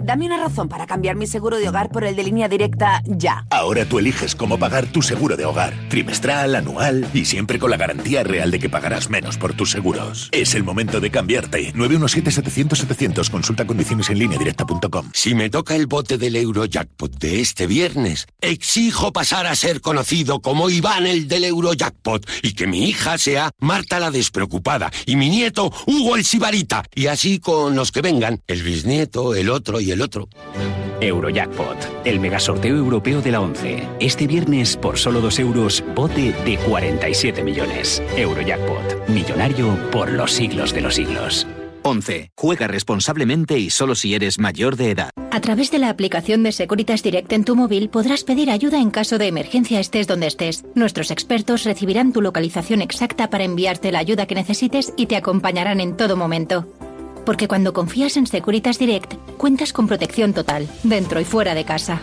[0.02, 3.46] Dame una razón para cambiar mi seguro de hogar por el de línea directa ya.
[3.50, 5.74] Ahora tú eliges cómo pagar tu seguro de hogar.
[5.90, 10.30] Trimestral, anual y siempre con la garantía real de que pagarás menos por tus seguros.
[10.32, 11.74] Es el momento de cambiarte.
[11.74, 13.30] 917-700-700.
[13.30, 15.10] Consulta condiciones en línea directa.com.
[15.14, 20.40] Si me toca el bote del Eurojackpot de este viernes, exijo pasar a ser conocido
[20.42, 25.30] como Iván el del Eurojackpot y que mi hija sea Marta la despreocupada y mi
[25.30, 29.92] nieto Hugo el Sibarita y así con los que vengan, el bisnieto, el otro y
[29.92, 30.30] el otro.
[31.02, 33.88] Eurojackpot, el megasorteo europeo de la 11.
[34.00, 38.02] Este viernes, por solo 2 euros, bote de 47 millones.
[38.16, 41.48] Eurojackpot, millonario por los siglos de los siglos.
[41.84, 42.32] 11.
[42.36, 45.12] Juega responsablemente y solo si eres mayor de edad.
[45.32, 48.92] A través de la aplicación de Securitas Direct en tu móvil podrás pedir ayuda en
[48.92, 50.66] caso de emergencia estés donde estés.
[50.76, 55.80] Nuestros expertos recibirán tu localización exacta para enviarte la ayuda que necesites y te acompañarán
[55.80, 56.68] en todo momento.
[57.30, 62.02] Porque cuando confías en Securitas Direct, cuentas con protección total, dentro y fuera de casa.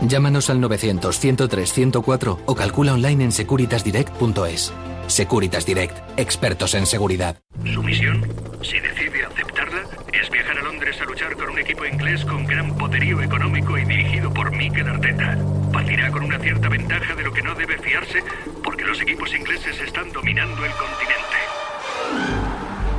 [0.00, 4.72] Llámanos al 900-103-104 o calcula online en securitasdirect.es.
[5.08, 7.36] Securitas Direct, expertos en seguridad.
[7.70, 8.26] Su misión,
[8.62, 9.82] si decide aceptarla,
[10.14, 13.84] es viajar a Londres a luchar con un equipo inglés con gran poderío económico y
[13.84, 15.38] dirigido por Mikel Arteta.
[15.70, 18.24] Partirá con una cierta ventaja de lo que no debe fiarse
[18.64, 21.45] porque los equipos ingleses están dominando el continente.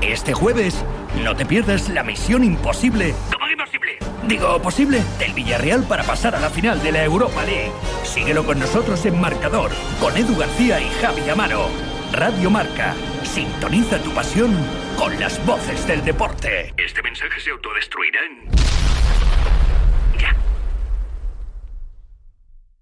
[0.02, 0.86] Este jueves,
[1.24, 3.16] no te pierdas la misión imposible.
[3.34, 3.98] ¿Cómo imposible?
[4.28, 7.72] Digo, posible, del Villarreal para pasar a la final de la Europa League.
[8.04, 11.70] Síguelo con nosotros en Marcador, con Edu García y Javi Amaro.
[12.12, 12.94] Radio Marca.
[13.24, 14.56] Sintoniza tu pasión
[14.98, 16.74] con las voces del deporte.
[16.78, 18.48] Este mensaje se autodestruirá en...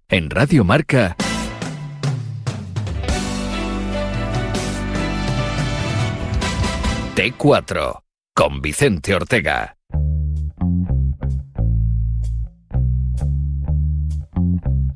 [0.08, 1.16] En Radio Marca.
[7.16, 8.02] T4
[8.34, 9.74] con Vicente Ortega.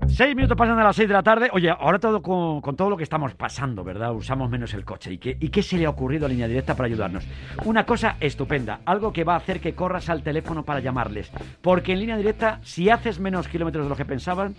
[0.07, 1.49] Seis minutos pasan de las seis de la tarde.
[1.51, 4.13] Oye, ahora todo con, con todo lo que estamos pasando, ¿verdad?
[4.13, 5.15] Usamos menos el coche.
[5.15, 7.25] ¿Y qué, ¿Y qué se le ha ocurrido a Línea Directa para ayudarnos?
[7.65, 11.33] Una cosa estupenda, algo que va a hacer que corras al teléfono para llamarles.
[11.63, 14.55] Porque en Línea Directa, si haces menos kilómetros de lo que pensaban,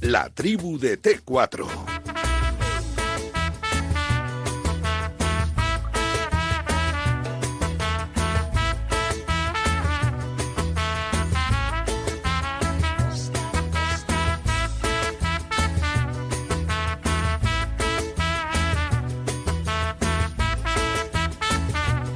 [0.00, 2.33] La tribu de T4.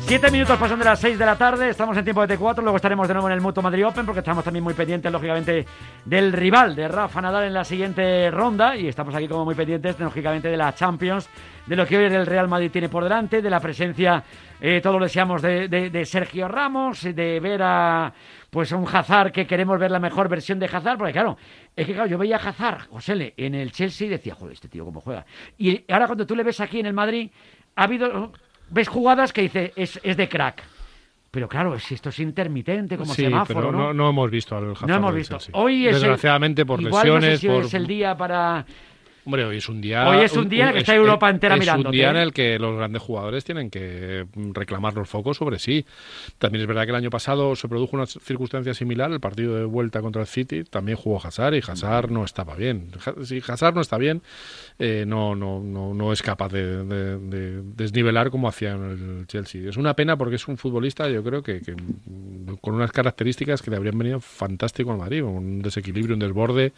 [0.09, 2.77] Siete minutos pasan de las 6 de la tarde, estamos en tiempo de T4, luego
[2.77, 5.67] estaremos de nuevo en el Mutuo Madrid Open porque estamos también muy pendientes, lógicamente,
[6.03, 10.01] del rival de Rafa Nadal en la siguiente ronda y estamos aquí como muy pendientes,
[10.01, 11.29] lógicamente, de la Champions,
[11.67, 14.25] de lo que hoy el Real Madrid tiene por delante, de la presencia,
[14.63, 18.11] eh, todos deseamos, de, Sergio Ramos, de ver a
[18.49, 21.37] pues un Hazard que queremos ver la mejor versión de Hazard, porque claro,
[21.77, 24.69] es que claro, yo veía a Hazard, Josele, en el Chelsea y decía, joder, este
[24.69, 25.27] tío cómo juega.
[25.59, 27.31] Y ahora cuando tú le ves aquí en el Madrid,
[27.77, 28.33] ha habido
[28.71, 30.63] ves jugadas que dice es, es de crack.
[31.31, 33.79] Pero claro, si esto es intermitente como sí, semáforo, pero ¿no?
[33.89, 35.37] no, no hemos visto al Hazard No hemos visto.
[35.53, 37.65] Hoy es el- Desgraciadamente por igual no sé lesiones, si por...
[37.67, 38.65] es el día para
[39.29, 40.09] Hombre, hoy es un día.
[40.09, 42.23] Hoy es un día que está Europa entera es mirándote, un día en ¿eh?
[42.23, 45.85] el que los grandes jugadores tienen que reclamar los focos sobre sí.
[46.39, 49.13] También es verdad que el año pasado se produjo una circunstancia similar.
[49.13, 52.91] El partido de vuelta contra el City también jugó Hazard y Hazard no estaba bien.
[53.25, 54.23] Si Hazard no está bien,
[54.79, 59.69] eh, no, no, no, no es capaz de, de- de desnivelar como hacía el Chelsea.
[59.69, 61.75] Es una pena porque es un futbolista, yo creo que, que,
[62.63, 66.73] con unas características que le habrían venido fantástico al Madrid, con un desequilibrio, un desborde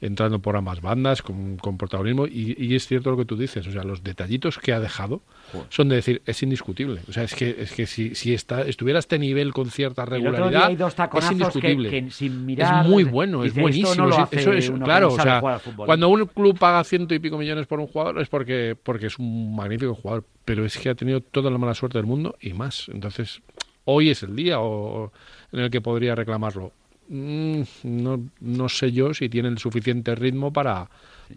[0.00, 3.66] entrando por ambas bandas con, con protagonismo y, y es cierto lo que tú dices
[3.66, 5.22] o sea los detallitos que ha dejado
[5.70, 8.98] son de decir es indiscutible o sea es que es que si, si está estuviera
[8.98, 12.10] a este nivel con cierta El otro día regularidad hay dos es que, indiscutible que
[12.10, 12.84] sin mirar...
[12.84, 13.94] es muy bueno, es buenísimo.
[13.94, 15.40] No hace eso es, claro, o sea,
[15.84, 19.18] cuando un club paga ciento y pico millones por un jugador es porque, porque es
[19.18, 22.52] un magnífico jugador, pero es que ha tenido toda la mala suerte del mundo y
[22.52, 22.88] más.
[22.88, 23.40] Entonces,
[23.84, 25.12] hoy es el día o-
[25.52, 26.72] en el que podría reclamarlo.
[27.08, 30.88] Mm, no, no sé yo si tiene el suficiente ritmo para,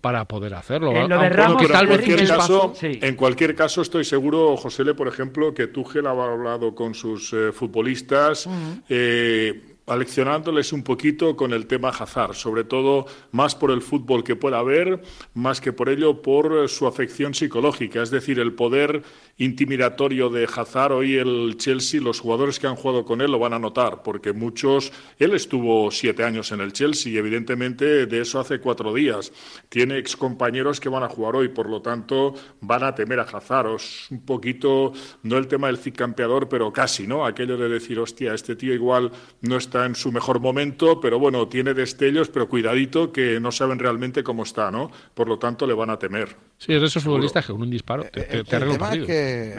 [0.01, 0.91] para poder hacerlo.
[0.91, 4.03] En lo de Aunque Ramos, Pero tal en cualquier, caso, chispazo- en cualquier caso, estoy
[4.03, 8.49] seguro, Josele, por ejemplo, que Tuchel ha hablado con sus eh, futbolistas,
[8.89, 14.36] eh, aleccionándoles un poquito con el tema Hazard, sobre todo más por el fútbol que
[14.36, 15.01] pueda haber,
[15.34, 19.01] más que por ello por eh, su afección psicológica, es decir, el poder
[19.41, 20.93] intimidatorio de Hazard.
[20.93, 24.33] Hoy el Chelsea, los jugadores que han jugado con él lo van a notar, porque
[24.33, 29.33] muchos, él estuvo siete años en el Chelsea y evidentemente de eso hace cuatro días.
[29.67, 33.75] Tiene excompañeros que van a jugar hoy, por lo tanto van a temer a Hazard.
[33.75, 37.25] Es un poquito, no el tema del cicampeador, pero casi, ¿no?
[37.25, 39.11] Aquello de decir, hostia, este tío igual
[39.41, 43.79] no está en su mejor momento, pero bueno, tiene destellos, pero cuidadito que no saben
[43.79, 44.91] realmente cómo está, ¿no?
[45.15, 46.50] Por lo tanto le van a temer.
[46.64, 48.74] Sí, es de esos futbolistas que con un disparo te, te, te El arregla un
[48.74, 49.53] tema es que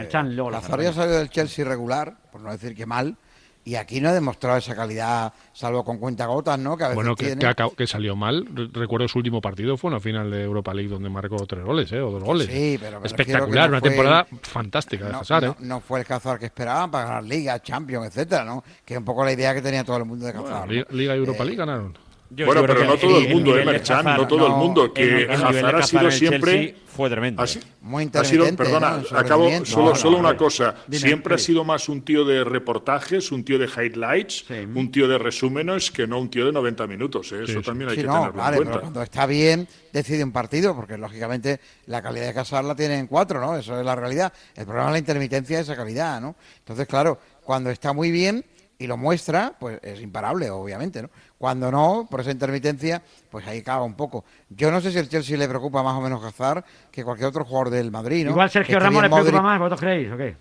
[0.85, 3.17] ya salió del Chelsea regular, por no decir que mal,
[3.65, 6.77] y aquí no ha demostrado esa calidad, salvo con cuentagotas, ¿no?
[6.77, 7.41] Que a veces Bueno, que, tiene.
[7.41, 8.47] que, acabó- que salió mal.
[8.53, 11.91] Re- Recuerdo su último partido fue una final de Europa League donde marcó tres goles,
[11.93, 12.01] ¿eh?
[12.01, 12.47] O dos goles.
[12.49, 15.55] Sí, pero me Espectacular, no una fue- temporada fantástica de no, Hazard, ¿eh?
[15.61, 18.63] no fue el Hazard que esperaban para ganar Liga, Champions, etcétera, ¿no?
[18.85, 20.67] Que es un poco la idea que tenía todo el mundo de Hazard.
[20.67, 20.73] ¿no?
[20.73, 21.99] Liga, Liga y Europa Eh, League ganaron.
[22.47, 24.05] Bueno, pero no todo el mundo, ¿eh, Merchan?
[24.05, 24.93] No todo el mundo.
[24.93, 26.77] Que Hazard ha sido siempre...
[26.87, 27.43] fue tremendo.
[27.43, 30.75] ha si- Muy ha sido, perdona, acabo solo, No, solo no, una cosa.
[30.87, 35.09] Dime, Siempre ha sido más un tío de reportajes, un tío de highlights, un tío
[35.09, 37.33] de resúmenes que no un tío de 90 minutos.
[37.33, 37.45] ¿eh?
[37.45, 38.81] Eso también hay Sí, que no, tenerlo vale, en pero cuenta.
[38.81, 43.07] cuando está bien, decide un partido, porque lógicamente la calidad de Casar la tiene en
[43.07, 43.57] cuatro, ¿no?
[43.57, 44.33] Eso es la realidad.
[44.55, 46.37] El problema es la intermitencia de esa calidad, ¿no?
[46.59, 48.45] Entonces, claro, cuando está muy bien
[48.79, 51.11] y lo muestra, pues es imparable, obviamente, ¿no?
[51.43, 54.25] Cuando no, por esa intermitencia, pues ahí caga un poco.
[54.49, 57.45] Yo no sé si el Chelsea le preocupa más o menos Hazard que cualquier otro
[57.45, 58.31] jugador del Madrid, ¿no?
[58.31, 60.37] Igual Sergio Ramos le preocupa más, ¿vosotros creéis o qué?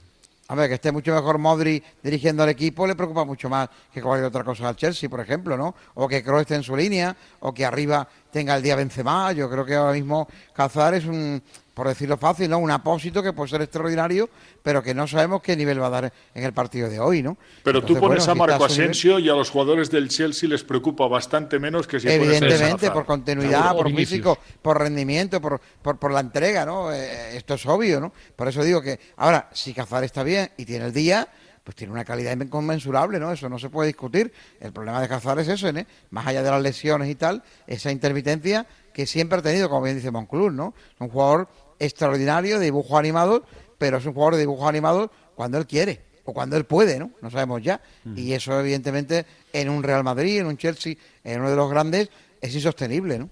[0.52, 4.02] a ver, que esté mucho mejor Modri dirigiendo al equipo le preocupa mucho más que
[4.02, 5.74] cualquier otra cosa al Chelsea, por ejemplo, ¿no?
[5.94, 9.32] O que Kroos esté en su línea, o que arriba tenga el día Benzema.
[9.32, 11.42] Yo creo que ahora mismo Cazar es un,
[11.74, 12.58] por decirlo fácil, ¿no?
[12.60, 14.30] Un apósito que puede ser extraordinario,
[14.62, 17.38] pero que no sabemos qué nivel va a dar en el partido de hoy, ¿no?
[17.64, 20.64] Pero tú pones bueno, a Marco nivel- Asensio y a los jugadores del Chelsea les
[20.64, 23.84] preocupa bastante menos que si Evidentemente, por continuidad, Seguro.
[23.90, 26.92] por físico, por rendimiento, por, por, por la entrega, ¿no?
[26.92, 28.12] Eh, esto es obvio, ¿no?
[28.36, 31.28] Por eso digo que, ahora, si Cazar está bien y tiene el día,
[31.64, 33.32] pues tiene una calidad inconmensurable, ¿no?
[33.32, 34.34] Eso no se puede discutir.
[34.60, 35.86] El problema de Cazar es eso, ¿eh?
[36.10, 39.96] Más allá de las lesiones y tal, esa intermitencia que siempre ha tenido, como bien
[39.96, 40.74] dice Monclur, ¿no?
[41.00, 41.48] Un jugador
[41.86, 43.44] extraordinario de dibujo animado,
[43.78, 47.12] pero es un jugador de dibujo animado cuando él quiere o cuando él puede, ¿no?
[47.22, 47.82] No sabemos ya.
[48.16, 52.10] Y eso, evidentemente, en un Real Madrid, en un Chelsea, en uno de los grandes,
[52.40, 53.30] es insostenible, ¿no?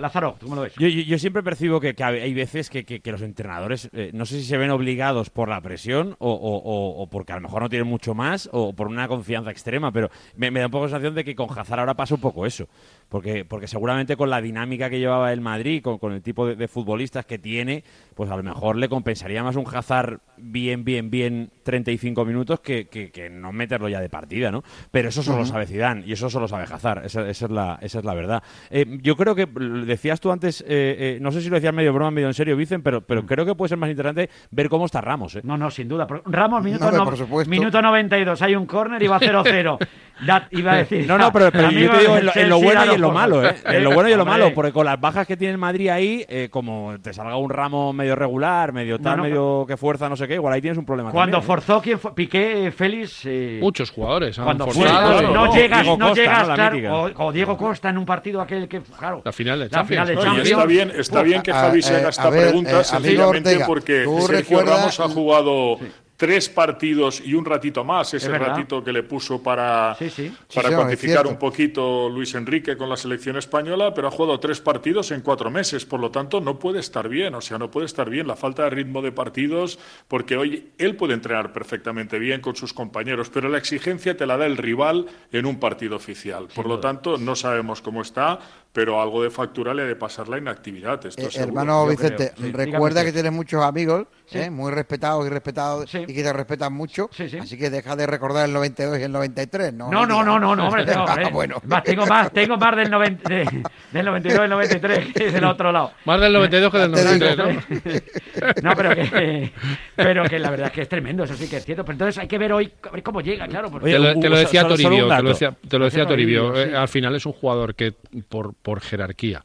[0.00, 0.72] Lázaro, ¿tú cómo lo ves?
[0.78, 4.10] Yo, yo- yo siempre percibo que, que hay veces que, que- que los entrenadores, eh,
[4.12, 7.36] no sé si se ven obligados por la presión o, o- o- o porque a
[7.36, 10.66] lo mejor no tienen mucho más o por una confianza extrema, pero me, me da
[10.66, 12.66] un poco la sensación de que con Hazard ahora pasa un poco eso.
[13.10, 16.54] Porque, porque seguramente con la dinámica que llevaba el Madrid, con, con el tipo de,
[16.56, 17.82] de futbolistas que tiene,
[18.14, 22.86] pues a lo mejor le compensaría más un Hazard bien, bien, bien 35 minutos que,
[22.86, 24.62] que- que no meterlo ya de partida, ¿no?
[24.92, 25.52] Pero eso solo lo Ujú.
[25.52, 28.42] sabe Zidane y eso solo sabe Hazard, esa, esa es, la, esa es la verdad.
[28.70, 29.46] Eh, yo creo que
[29.86, 32.56] decías tú antes, eh, eh, no sé si lo decías medio broma, medio en serio,
[32.56, 35.34] Vicen, pero, pero creo que puede ser más interesante ver cómo está Ramos.
[35.34, 35.40] ¿eh?
[35.42, 36.06] No, no, sin duda.
[36.26, 37.50] Ramos, minuto, No, no- por supuesto.
[37.50, 39.78] minuto 92, hay un córner y va 0-0.
[40.26, 41.06] Da- iba a decir.
[41.08, 43.08] No, no, pero, pero yo te digo en lo, en lo Chelsea, bueno y en
[43.08, 43.54] lo malo, ¿eh?
[43.64, 45.88] En lo bueno y en lo malo, porque con las bajas que tiene el Madrid
[45.88, 50.08] ahí, eh, como te salga un ramo medio regular, medio tal, Bueno, medio que fuerza,
[50.08, 51.10] no sé qué, igual ahí tienes un problema.
[51.10, 51.46] Cuando también, ¿eh?
[51.46, 52.14] forzó, ¿quién fue?
[52.14, 53.22] Piqué, Félix.
[53.24, 55.22] eh, Muchos jugadores han Cuando forzado.
[55.22, 56.48] no, no No, llegas, Diego no Costa, llegas, ¿no?
[56.48, 59.22] La claro, o, o Diego Costa en un partido aquel que, claro.
[59.24, 59.88] La final de La Champions.
[59.88, 60.48] final de Champions.
[60.50, 64.20] está bien, está bien que Javi se eh, haga esta pregunta, eh, sencillamente porque ¿tú
[64.22, 65.78] Sergio Ramos ha jugado
[66.20, 70.30] tres partidos y un ratito más, ese ratito que le puso para, Sí, sí.
[70.54, 74.38] para Sí, sí, cuantificar un poquito Luis Enrique con la selección española, pero ha jugado
[74.38, 77.70] tres partidos en cuatro meses, por lo tanto no puede estar bien, o sea, no
[77.70, 82.18] puede estar bien la falta de ritmo de partidos, porque hoy él puede entrenar perfectamente
[82.18, 85.96] bien con sus compañeros, pero la exigencia te la da el rival en un partido
[85.96, 86.48] oficial.
[86.54, 88.40] Por lo tanto, no sabemos cómo está,
[88.72, 91.04] pero algo de factura le ha de pasar la inactividad.
[91.04, 92.32] Esto Eh, hermano Yo Vicente.
[92.36, 92.52] Sí.
[92.52, 94.38] recuerda Dígame que tienes muchos amigos, Sí.
[94.38, 94.50] ¿eh?
[94.50, 97.10] muy respetados y respetados, y que te respetan mucho,
[97.40, 99.90] así que deja de recordar el 92 y el 93, ¿no?
[99.90, 101.56] No, no, no, no, no, hombre, tengo, Ah, bueno.
[101.66, 105.44] Más, tengo más, tengo más del, 90, de- del 92 y del 93 que del
[105.44, 105.90] otro lado.
[106.04, 107.36] Más del 92 que del Te digo.
[107.36, 108.70] 93, ¿no?
[108.70, 109.52] No, pero que,
[109.96, 111.84] pero que la verdad es que es tremendo, eso sí que es cierto.
[111.84, 113.70] Pero entonces hay que ver hoy a ver cómo llega, claro.
[113.70, 116.54] porque- te, lo, te lo decía Toribio, te lo decía, te lo decía Toribio.
[116.54, 116.60] sí.
[116.70, 117.94] eh, al final es un jugador que
[118.28, 119.44] por, por jerarquía,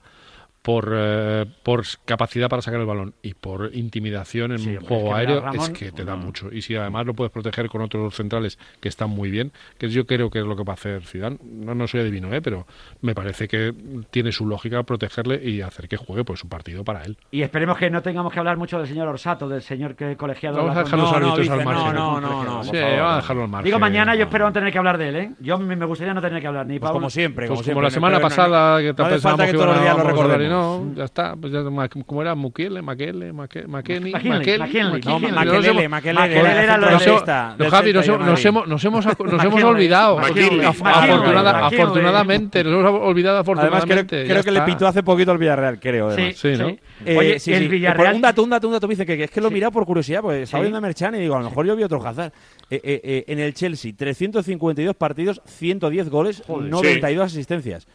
[0.65, 5.09] por, eh, por capacidad para sacar el balón y por intimidación en un es juego
[5.09, 6.49] que aéreo Ramón- es que te da mucho.
[6.51, 10.07] Y si además lo puedes proteger con otros centrales que están muy bien, que yo
[10.07, 11.37] creo que es lo que va a hacer Zidane.
[11.43, 12.41] No, no soy adivino, ¿eh?
[12.41, 12.65] pero
[13.01, 13.75] me parece que
[14.09, 17.15] tiene su lógica protegerle y hacer que juegue pues un partido para él.
[17.29, 20.57] Y esperemos que no tengamos que hablar mucho del señor Orsato, del señor que colegiado.
[20.57, 21.93] Vamos a dejar los No, no, árbitros al margen.
[21.93, 23.65] no, no, No, no, no, por sí, vamos a dejarlo al margen.
[23.65, 25.31] Digo, mañana yo espero no tener que hablar de él, ¿eh?
[25.41, 26.93] Yo me gustaría no tener que hablar ni Pablo.
[26.95, 29.97] como siempre, Pues como la semana pasada que no hace pensábamos que todos los días
[29.97, 30.03] lo
[30.55, 31.59] no, ya está, pues ya,
[32.05, 32.35] ¿cómo era?
[32.35, 35.05] Mukiele, Makele, Make- Makeni, McKinley, Makeli, McKinley, Makeli.
[35.05, 38.07] no, Nos Makelele, hemos- Makelele, era lo de Javi, nos,
[38.45, 39.05] hemos- nos hemos,
[39.63, 40.19] olvidado.
[41.65, 44.25] Afortunadamente, nos hemos olvidado Además, creo, afortunadamente.
[44.25, 46.11] creo que le pitó hace poquito al Villarreal, creo.
[46.15, 46.35] Eh,
[47.17, 47.67] Oye, sí, el sí.
[47.67, 48.05] Villarreal.
[48.07, 48.87] Por un dato, un dato, un dato.
[48.87, 51.15] Me dice que, es que lo he mirado por curiosidad, pues estaba viendo a Merchan
[51.15, 52.31] y digo, a lo mejor yo vi otro Hazard.
[52.69, 56.69] Eh, eh, eh, en el Chelsea, 352 partidos, 110 goles, Joder.
[56.69, 57.87] 92 asistencias.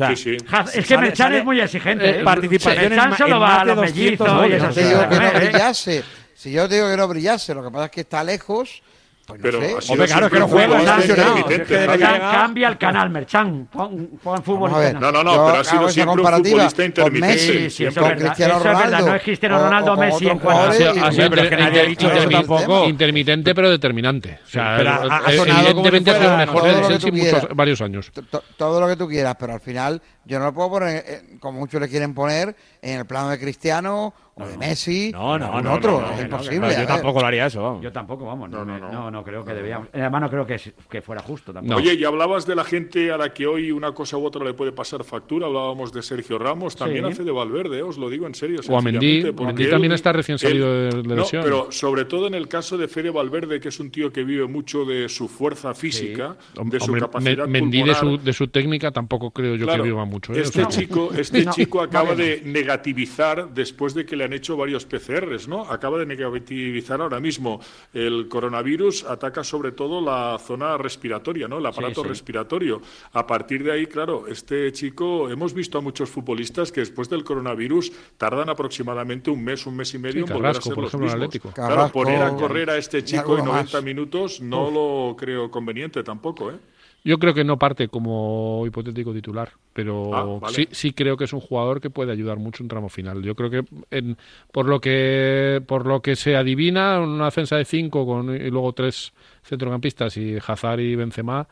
[0.00, 0.44] O sea, Sí, sí.
[0.46, 2.08] Ja- Es que sale- Merchan sale- es muy exigente.
[2.08, 2.24] eh, ¿eh?
[2.24, 4.56] participación Merchan solo en va más a de los 200 mellizos y goles.
[4.56, 5.48] esas No te digo cosas, que no ¿eh?
[5.50, 6.04] brillase.
[6.34, 8.82] Si yo te digo que no brillase, lo que pasa es que está lejos.
[9.28, 9.92] Pues no Pero sé.
[9.92, 13.68] Hombre, claro, siempre que no juega, intermitente, Es que llegado- cambia el canal, Merchan.
[13.70, 14.74] Pon, pon fútbol.
[14.74, 14.92] A.
[14.94, 17.26] No, no, no, Yo pero ha sido siempre un futbolista con intermitente.
[17.26, 18.26] Messi, Sí, eso con es verdad.
[18.26, 20.72] Cristiano Eso es verdad, no es Cristiano o- Ronaldo, o con Messi en cuanto- Ha
[20.72, 22.84] sido, jugadores ha y- sido pero es que inter- nadie ha dicho inter- eso tampoco.
[22.88, 24.38] intermitente, pero determinante.
[24.46, 28.10] O sea, Pero ha- ha evidentemente ha sido el mejor que Chelsea varios años.
[28.12, 31.04] To- to- todo lo que tú quieras, pero al final yo no lo puedo poner,
[31.06, 35.36] eh, como muchos le quieren poner, en el plano de Cristiano o de Messi No,
[35.36, 36.00] no, o en no, otro.
[36.00, 36.76] no, no, es imposible.
[36.78, 37.60] yo tampoco lo haría eso.
[37.60, 37.82] vamos.
[37.82, 38.48] Yo tampoco, vamos.
[38.48, 39.88] No, No, no, no, no, creo que debíamos.
[39.92, 41.76] Además, no creo que, que fuera justo tampoco.
[41.80, 44.54] Oye, y hablabas de la gente a la que hoy una cosa u otra le
[44.54, 45.46] puede pasar factura.
[45.46, 47.10] Hablábamos de Sergio Ramos, también Sí.
[47.12, 48.60] hace de Valverde, os lo digo en serio.
[48.68, 49.24] O a Mendy.
[49.70, 51.42] también está recién salido él- de- de no, lesión.
[51.42, 54.46] pero sobre todo en el caso de Fede Valverde, que es un tío que vive
[54.46, 58.46] mucho de su fuerza física, de su Hombre, capacidad Me- Mendy de su, de su
[58.48, 60.17] técnica tampoco creo yo Claro, que viva mucho.
[60.34, 60.40] ¿Eh?
[60.40, 62.16] O Este sea, chico, este No, chico acaba no.
[62.16, 65.62] de negativizar después de que le han hecho varios PCRs, ¿no?
[65.70, 67.60] Acaba de negativizar ahora mismo.
[67.92, 71.58] El coronavirus ataca sobre todo la zona respiratoria, ¿no?
[71.58, 72.08] El aparato sí.
[72.08, 72.80] respiratorio.
[73.12, 77.24] A partir de ahí, claro, este chico, hemos visto a muchos futbolistas que después del
[77.24, 80.74] coronavirus tardan aproximadamente un mes, un mes y medio Sí, en volver a Carrasco, ser
[80.74, 81.24] por los ejemplo, mismos.
[81.26, 81.52] Atlético.
[81.52, 83.84] Claro, Carrasco, poner a correr a este chico en alguno 90 más.
[83.84, 86.56] minutos no lo creo conveniente tampoco, ¿eh?
[87.04, 90.54] Yo creo que no parte como hipotético titular, pero Ah, vale.
[90.54, 93.22] sí, sí creo que es un jugador que puede ayudar mucho en tramo final.
[93.22, 94.16] Yo creo que en-
[94.52, 98.72] por lo que por lo que se adivina, una defensa de cinco con y luego
[98.72, 101.46] tres centrocampistas y Hazard y Benzema,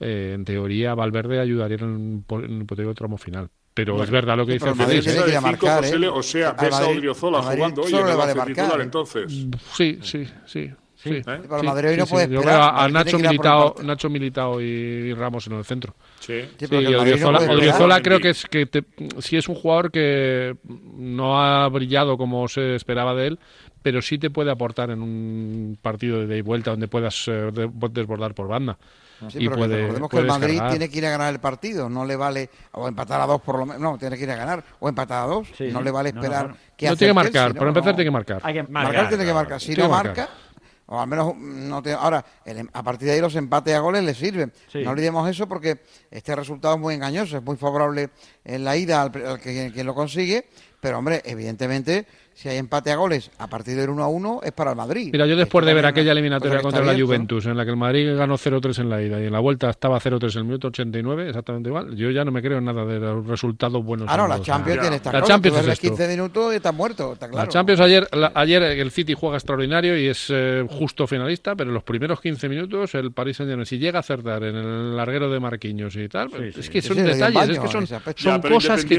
[0.00, 3.48] eh, en teoría Valverde ayudaría en, en el hipotético tramo final.
[3.74, 5.40] Pero es verdad lo que dice pero el Madrid Félix, ¿eh?
[5.40, 6.08] marcar, ¿eh?
[6.08, 8.82] O sea, ves a Odriozola jugando hoy en el vale titular, ¿eh?
[8.82, 9.46] entonces.
[9.74, 10.70] Sí, sí, sí.
[11.00, 11.22] Sí, ¿Eh?
[11.24, 12.32] Pero el Madrid hoy no puede sí.
[12.32, 13.74] Yo a, Nacho Militao.
[13.84, 15.94] Nacho Militao y Ramos en el centro.
[16.18, 16.42] Sí.
[16.58, 18.84] Sí, y Madrid no Odriozola, Odriozola creo que es que te-
[19.20, 23.38] sí es un jugador que no ha brillado como se esperaba de él,
[23.80, 27.50] pero sí te puede aportar en un partido de ida y vuelta donde puedas eh,
[27.52, 28.76] de- desbordar por banda.
[29.30, 31.40] Sí, y pero que puede, recordemos que el Madrid tiene que ir a ganar el
[31.40, 34.30] partido, no le vale o empatar a dos por lo menos, no, tiene que ir
[34.30, 36.60] a ganar o empatar a dos, Sí, no le vale No, no, esperar claro.
[36.76, 37.96] que No tiene que marcar, no, empezar no.
[37.96, 38.40] tiene que marcar.
[38.44, 39.08] Hay que Marcar, marcar.
[39.08, 40.28] tiene que marcar, si no marca
[40.88, 43.78] o al menos no te, ahora el em- a partir de ahí los empates a
[43.80, 44.52] goles le sirven.
[44.72, 44.82] Sí.
[44.82, 45.80] No olvidemos eso porque
[46.10, 48.10] este resultado es muy engañoso, es muy favorable
[48.44, 50.48] en la ida al, al que quien lo consigue,
[50.80, 52.06] pero hombre, evidentemente
[52.40, 55.10] si hay empate a goles a partir del 1 a 1 es para el Madrid.
[55.12, 56.96] Mira, yo después de ver aquella eliminatoria contra la.
[56.96, 59.68] Juventus, en la que el Madrid ganó 0-3 en la ida y en la vuelta
[59.70, 62.84] estaba 0-3 en el minuto 89, exactamente igual, yo ya no me creo en nada
[62.84, 64.06] de los resultados buenos.
[64.08, 65.88] Ah, no, la Champions tiene esta La Champions es ves esto.
[65.88, 67.44] 15 minutos y está muerto, está claro.
[67.44, 71.70] La Champions ayer, la- ayer el City juega extraordinario y es eh, justo finalista, pero
[71.70, 74.96] en los primeros 15 minutos el Paris Saint Germain, si llega a acertar en el
[74.96, 76.60] larguero de Marquinhos y tal, Sí, sí.
[76.60, 78.94] es que son detalles, es que son, pero cosas que,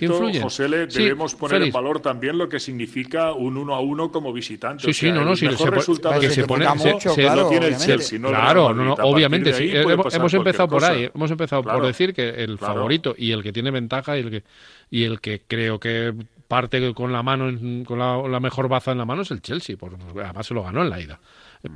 [0.00, 0.42] influyen.
[0.42, 4.10] José, le Sí, debemos poner en valor también lo que significa un uno a uno
[4.10, 4.84] como visitante.
[4.84, 7.76] Sí, O sí, no, no, sí, mejor se resultado que se pone- lo tiene el.
[7.76, 9.70] Chelsea, no Claro, no, no, obviamente sí.
[9.74, 11.10] Hemos, empezado por ahí.
[11.14, 11.86] Hemos empezado por Claro.
[11.86, 12.74] decir que el Claro.
[12.74, 14.44] favorito y el que tiene ventaja y el que
[14.90, 16.14] y el que creo que
[16.48, 17.50] parte con la mano
[17.84, 20.62] con la, la mejor baza en la mano es el Chelsea, porque además se lo
[20.62, 21.18] ganó en la ida.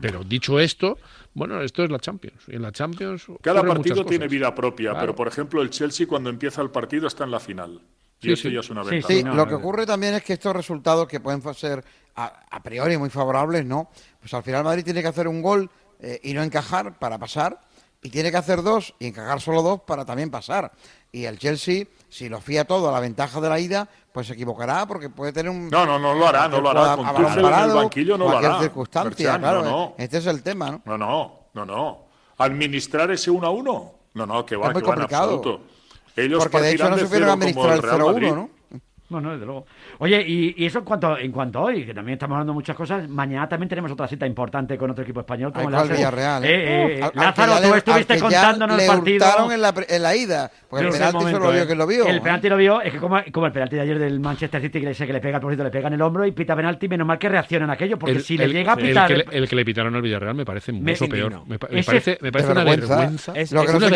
[0.03, 0.99] Pero dicho esto,
[1.33, 2.43] bueno, esto es la Champions.
[2.49, 5.01] Y en la Champions Cada partido tiene vida propia, Claro.
[5.01, 7.81] pero por ejemplo el Chelsea cuando empieza el partido está en la final.
[8.21, 8.55] Y Sí, esto sí.
[8.55, 9.13] ya es una ventaja.
[9.13, 11.85] Sí, lo que ocurre también es que estos resultados que pueden ser
[12.17, 13.91] a, a priori muy favorables, ¿no?
[14.21, 17.61] Pues al final Madrid tiene que hacer un gol eh, y no encajar para pasar,
[18.03, 20.73] y tiene que hacer dos y encajar solo dos para también pasar.
[21.13, 24.35] Y el Chelsea, si lo fía todo a la ventaja de la ida, pues se
[24.35, 25.69] equivocará porque puede tener un...
[25.71, 26.93] No, no, no lo hará, no lo hará.
[26.93, 28.63] a- Con a Tuchel en el banquillo no lo cualquier hará.
[28.63, 29.63] circunstancia, Merchan, claro.
[29.65, 29.95] no, no.
[29.99, 30.83] Este es el tema, ¿no?
[30.85, 32.07] No, no, no, no.
[32.39, 33.93] Administrar ese 1 a 1.
[34.15, 35.35] No, no, que va, Es muy que va en complicado.
[35.37, 35.65] absoluto.
[36.17, 38.33] Ellos Porque de hecho no supieron administrar el el Real 0-1, Madrid.
[38.33, 38.51] ¿no?
[39.09, 39.67] No, no, desde luego.
[39.99, 42.55] Oye, y, y eso en cuanto, en cuanto a hoy, que también estamos hablando de
[42.55, 43.09] muchas cosas.
[43.09, 45.53] Mañana también tenemos otra cita importante con otro equipo español.
[45.53, 45.93] Como Ay, el.
[45.97, 46.99] Villarreal, Eh, ¿eh?
[46.99, 49.27] eh, Al- que Lázaro, tú le- estuviste contándonos le el partido.
[49.27, 51.67] hurtaron en la, en la ida, porque el penalti momento, solo vio eh.
[51.69, 52.07] que lo vio.
[52.07, 52.21] El ¿eh?
[52.21, 54.87] penalti lo vio, es que como, como el penalti de ayer del Manchester City, que
[54.87, 56.89] le, sé que le pega al porcito, le pega en el hombro y pita penalti,
[56.89, 59.07] menos mal que reacciona en aquello, porque El- si el- le llega a el pitar.
[59.09, 61.47] que le- El, que le pitaron al Villarreal me parece Me- mucho peor.
[61.47, 63.33] Me, pa- me Ese- parece, me parece de una vergüenza.
[63.37, 63.87] Es- Lo que no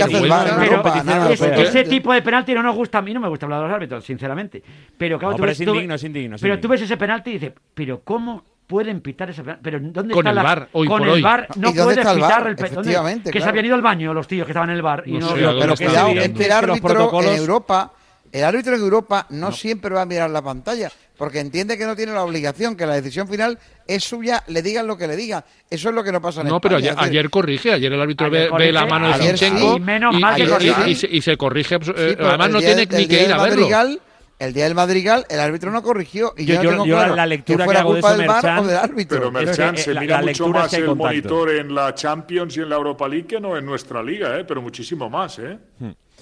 [1.61, 3.75] ese tipo de penalti no nos gusta a mí, no me gusta hablar de los
[3.75, 4.63] árbitros, sinceramente.
[5.01, 6.62] Pero claro, No, tú pero ves- es tú- indigno, es indigno, es pero indigno.
[6.68, 9.62] tú ves ese penalti y dices, pero ¿cómo pueden pitar ese penalti?
[9.64, 11.22] Pero ¿dónde Con está el la- VAR, hoy con por el hoy.
[11.22, 12.46] VAR no ¿Y dónde puedes el pitar VAR?
[12.51, 12.80] el pe- ¿dónde?
[12.80, 15.12] Efectivamente, Que se habían ido al baño los tíos que estaban en el bar y
[15.14, 16.26] No no, sé, lo- ¿a dónde Pero cuidado, evidente.
[16.26, 17.92] es que el Es que los árbitro protocolos- en Europa,
[18.30, 21.96] el árbitro en Europa no, siempre va a mirar la pantalla, porque entiende que no
[21.96, 25.42] tiene la obligación, que la decisión final es suya, le digan lo que le digan.
[25.68, 28.26] Eso es lo que no pasa en No, pero ayer, ayer corrige, ayer el árbitro
[28.28, 30.90] Ayer ve, la mano de ayer sí, Zinchenko y menos y, mal que y- corrige.
[30.90, 33.42] y- y se, corrige, sí, eh, además no día tiene ni el que ir a
[33.42, 33.68] verlo.
[34.41, 36.32] El día del Madrigal, el árbitro no corrigió.
[36.34, 38.09] Y yo, Yo- no tengo yo claro la lectura que que fuera hago de culpa
[38.12, 39.18] eso, del VAR o del árbitro.
[39.18, 41.09] Pero Merchan, que, se eh, la- mira la mucho es más que el contacto.
[41.09, 44.45] monitor en la Champions y en la Europa League que no en nuestra liga, ¿eh?
[44.49, 45.38] pero muchísimo más.
[45.41, 45.59] ¿eh?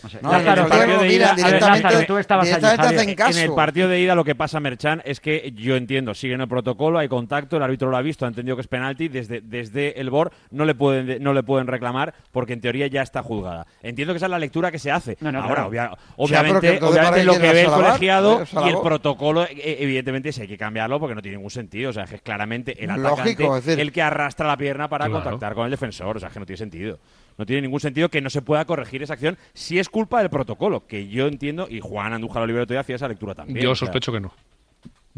[0.02, 0.18] No sé.
[0.22, 3.00] No, Lázaro, en el el partido de ida- directamente, Lázaro, tú estabas allí, directamente Javier.
[3.00, 3.38] hacen caso.
[3.38, 6.48] En el partido de ida lo que pasa, Merchan, es que yo entiendo, siguen el
[6.48, 10.00] protocolo, hay contacto, el árbitro lo ha visto, ha entendido que es penalti, desde, desde
[10.00, 13.66] el BOR no le, pueden, no le pueden reclamar porque en teoría ya está juzgada.
[13.82, 15.16] Entiendo que esa es la lectura que se hace.
[15.20, 15.68] No, no, Ahora, claro.
[15.68, 20.42] obvia- obviamente, obviamente lo que ve el colegiado joder, y el protocolo, eh, evidentemente sí
[20.42, 21.90] hay que cambiarlo porque no tiene ningún sentido.
[21.90, 25.22] O sea, que es claramente el atacante decir- el que arrastra la pierna para Claro.
[25.24, 26.16] contactar con el defensor.
[26.16, 26.98] O sea, que no tiene sentido.
[27.38, 30.28] No tiene ningún sentido que no se pueda corregir esa acción si es culpa del
[30.28, 33.60] protocolo, que yo entiendo, y Juan Andújar Oliveira todavía hacía esa lectura también.
[33.60, 34.32] Yo o sea, sospecho que no.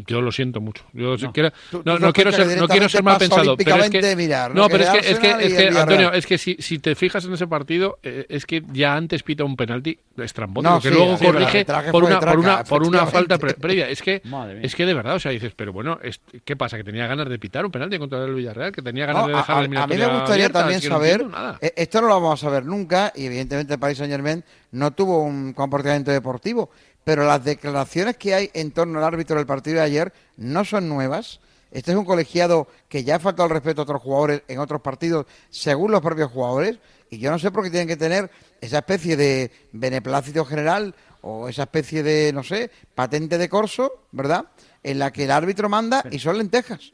[0.07, 0.83] Yo lo siento mucho.
[0.93, 1.33] Yo No.
[1.33, 4.15] quiera- Tú- no, tú no quiero ser, no quiero ser mal pensado, pero es que
[4.15, 5.77] mirar, no, pero es que el es que, es que el.
[5.77, 9.23] Antonio, es que si, si te fijas en ese partido, eh, es que ya antes
[9.23, 12.39] pita un penalti estrambótico No, que sí, luego sí, el corrige por una, de por
[12.39, 13.89] una, traca, por una falta pre- previa.
[13.89, 14.21] Es que
[14.61, 16.77] es que de verdad, o sea, dices, pero bueno, es- ¿qué pasa?
[16.77, 19.35] Que tenía ganas de pitar un penalti contra el Villarreal, que tenía ganas No, de
[19.35, 21.25] dejar la a mí me gustaría abierta, también saber,
[21.61, 24.91] eh, esto no lo vamos a saber nunca, y evidentemente el Paris Saint Germain no
[24.91, 26.69] tuvo un comportamiento deportivo,
[27.03, 30.87] pero las declaraciones que hay en torno al árbitro del partido de ayer no son
[30.87, 31.39] nuevas.
[31.71, 34.81] Este es un colegiado que ya ha faltado el respeto a otros jugadores en otros
[34.81, 36.79] partidos, según los propios jugadores,
[37.09, 38.29] y yo no sé por qué tienen que tener
[38.59, 44.45] esa especie de beneplácito general o esa especie de, no sé, patente de corso, ¿verdad?
[44.83, 46.93] En la que el árbitro manda y son lentejas.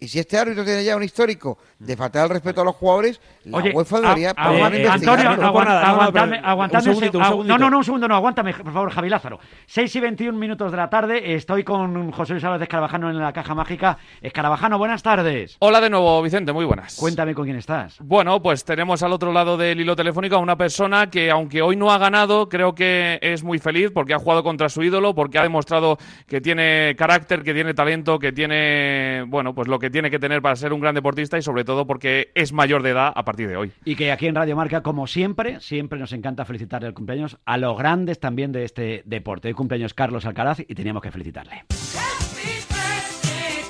[0.00, 3.20] Y si este árbitro tiene ya un histórico de faltar el respeto a los jugadores,
[3.44, 7.30] la Oye, UEFA debería a- agua- menos Antonio, aguantadme, aguantadme ah.
[7.44, 9.40] No, no, no, un segundo, no, aguántame, por favor, Javi Lázaro.
[9.66, 13.18] 6 y 21 minutos de la tarde, estoy con José Luis Álvarez de Escarabajano en
[13.18, 13.98] la caja mágica.
[14.22, 15.56] Escarabajano, buenas tardes.
[15.58, 16.94] Hola de nuevo, Vicente, muy buenas.
[16.96, 17.96] Cuéntame con quién estás.
[18.00, 21.74] Bueno, pues tenemos al otro lado del hilo telefónico a una persona que, aunque hoy
[21.74, 25.38] no ha ganado, creo que es muy feliz porque ha jugado contra su ídolo, porque
[25.38, 30.10] ha demostrado que tiene carácter, que tiene talento, que tiene, bueno, pues lo que tiene
[30.10, 33.12] que tener para ser un gran deportista y sobre todo porque es mayor de edad
[33.14, 33.72] a partir de hoy.
[33.84, 37.58] Y que aquí en Radio Marca, como siempre, siempre nos encanta felicitar el cumpleaños a
[37.58, 39.48] los grandes también de este deporte.
[39.48, 41.64] Hoy cumpleaños Carlos Alcaraz y teníamos que felicitarle.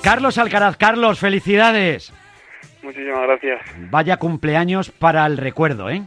[0.03, 2.13] Carlos Alcaraz, Carlos, felicidades.
[2.83, 3.61] Muchísimas gracias.
[3.91, 6.03] Vaya cumpleaños para el recuerdo, ¿eh?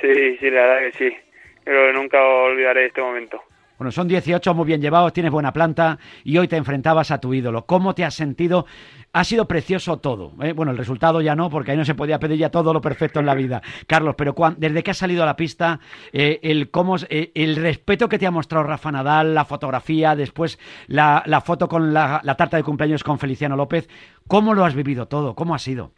[0.00, 1.16] Sí, sí, la verdad que sí.
[1.64, 3.40] Creo que nunca olvidaré este momento.
[3.78, 7.34] Bueno, son 18 muy bien llevados, tienes buena planta y hoy te enfrentabas a tu
[7.34, 7.66] ídolo.
[7.66, 8.64] ¿Cómo te has sentido?
[9.12, 10.32] Ha sido precioso todo.
[10.42, 10.52] ¿eh?
[10.52, 13.18] Bueno, el resultado ya no, porque ahí no se podía pedir ya todo lo perfecto
[13.20, 13.60] en la vida.
[13.88, 15.80] Carlos, pero desde que has salido a la pista,
[16.12, 20.14] eh, el, cómo, es- eh, el respeto que te ha mostrado Rafa Nadal, la fotografía,
[20.14, 23.88] después la, la foto con la, la tarta de cumpleaños con Feliciano López,
[24.28, 25.34] ¿cómo lo has vivido todo?
[25.34, 25.90] ¿Cómo ha sido?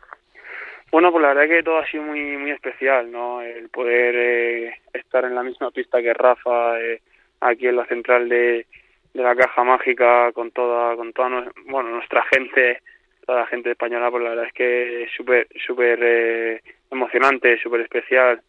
[0.91, 3.41] Bueno, pues la verdad que todo ha sido muy muy especial, ¿no?
[3.43, 7.03] El poder eh, estar en la misma pista que Rafa, eh,
[7.41, 8.66] aquí en la central de,
[9.14, 12.80] de la caja mágica con toda con toda bueno nuestra gente
[13.24, 17.82] toda la gente española pues la verdad es que es súper súper eh, emocionante súper
[17.82, 18.43] especial.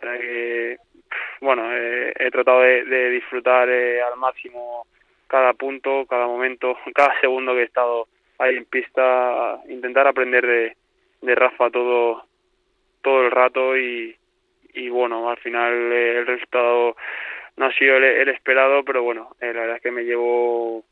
[0.00, 0.78] Pf,
[1.40, 4.86] bueno eh, he tratado de, de disfrutar eh, al máximo
[5.26, 8.08] cada punto cada momento cada segundo que he estado
[8.38, 10.76] ahí en pista intentar aprender de,
[11.22, 12.24] de Rafa todo
[13.02, 14.16] todo el rato y,
[14.74, 16.96] y bueno al final eh, el resultado
[17.56, 20.84] no ha sido el, esperado pero bueno eh, la verdad es que me llevo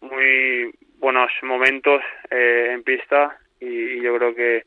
[0.00, 4.64] muy buenos momentos eh, en pista y, yo creo que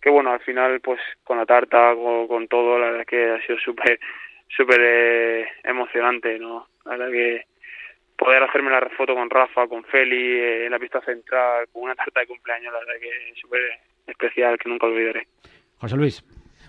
[0.00, 3.30] que bueno al final pues con la tarta con, con todo la verdad es que
[3.30, 3.98] ha sido súper
[4.48, 7.42] súper eh, emocionante no la verdad que
[8.16, 11.94] poder hacerme la foto con Rafa con Feli eh, en la pista central con una
[11.94, 13.60] tarta de cumpleaños la verdad que es súper
[14.06, 15.26] especial que nunca olvidaré
[15.78, 16.24] José Luis.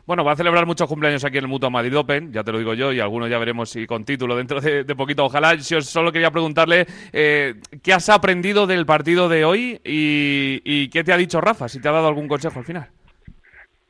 [0.10, 2.58] Bueno, va a celebrar muchos cumpleaños aquí en el Mutua Madrid Open, ya te lo
[2.58, 5.24] digo yo, y algunos ya veremos si con título dentro de, poquito.
[5.24, 7.54] Ojalá, yo solo quería preguntarle eh,
[7.84, 11.80] qué has aprendido del partido de hoy y, y qué te ha dicho Rafa, si
[11.80, 12.88] te ha dado algún consejo al final.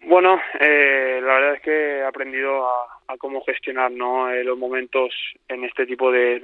[0.07, 4.29] Bueno, eh, la verdad es que he aprendido a, cómo gestionar ¿no?
[4.29, 5.15] Eh, los momentos
[5.47, 6.41] en este tipo de,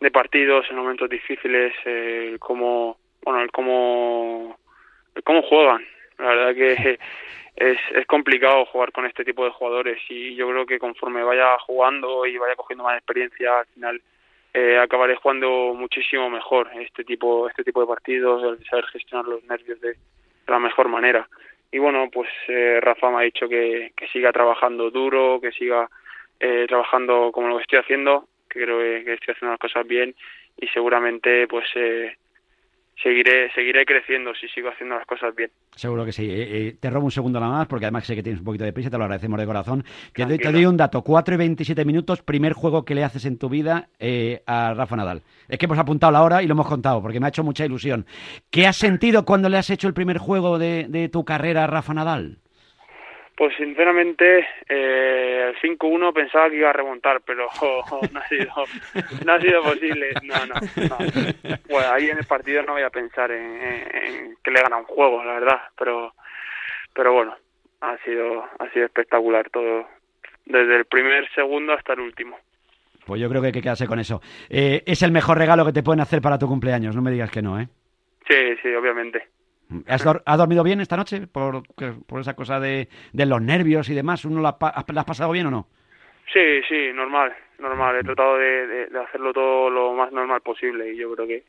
[0.00, 4.58] de, partidos, en momentos difíciles, eh, el cómo, bueno, cómo,
[5.22, 5.84] cómo juegan.
[6.18, 6.98] La verdad que
[7.60, 11.58] es, es complicado jugar con este tipo de jugadores y yo creo que conforme vaya
[11.58, 14.02] jugando y vaya cogiendo más experiencia, al final
[14.54, 19.44] eh, acabaré jugando muchísimo mejor este tipo, este tipo de partidos, el saber gestionar los
[19.44, 19.94] nervios de,
[20.46, 21.28] la mejor manera.
[21.70, 25.88] Y bueno pues eh, Rafa me ha dicho que, que siga trabajando duro que siga
[26.40, 29.86] eh, trabajando como lo que estoy haciendo que creo que, que estoy haciendo las cosas
[29.86, 30.14] bien
[30.56, 32.16] y seguramente pues eh,
[33.02, 36.24] seguiré seguiré creciendo si sigo haciendo las cosas bien Seguro que sí.
[36.28, 38.64] Eh, eh, te robo un segundo nada más, porque además sé que tienes un poquito
[38.64, 39.82] de prisa, te lo agradecemos de corazón.
[39.82, 40.52] Te doy, te Tranquilo.
[40.52, 43.88] doy un dato, 4 y 27 minutos, primer juego que le haces en tu vida
[43.98, 45.22] eh, a Rafa Nadal.
[45.48, 47.64] Es que hemos apuntado la hora y lo hemos contado, porque me ha hecho mucha
[47.64, 48.04] ilusión.
[48.50, 51.66] ¿Qué has sentido cuando le has hecho el primer juego de, de tu carrera a
[51.66, 52.38] Rafa Nadal?
[53.40, 57.46] Pues sinceramente, eh, el 5-1 pensaba que iba a remontar, pero
[58.12, 58.52] no ha sido,
[59.24, 60.08] no ha sido posible.
[60.24, 60.54] No, no,
[60.90, 60.98] no.
[61.66, 64.76] Bueno, ahí en el partido no voy a pensar en, en- en que le gana
[64.76, 65.58] un juego, la verdad.
[65.78, 66.12] Pero,
[66.92, 67.34] pero bueno,
[67.80, 69.88] ha sido, ha sido espectacular todo,
[70.44, 72.36] desde el primer segundo hasta el último.
[73.06, 74.20] Pues yo creo que hay que quedarse con eso.
[74.50, 77.30] Eh, es el mejor regalo que te pueden hacer para tu cumpleaños, no me digas
[77.30, 77.68] que no, ¿eh?
[78.28, 79.28] Sí, sí, obviamente.
[79.86, 81.62] ¿Has, dor- has dormido bien esta noche por,
[82.06, 84.24] por esa cosa de, de los nervios y demás?
[84.24, 85.66] ¿Uno la, has pasado bien o no?
[86.32, 87.96] Sí, sí, normal, normal.
[87.96, 91.44] He tratado de, hacerlo todo lo más normal posible y yo creo que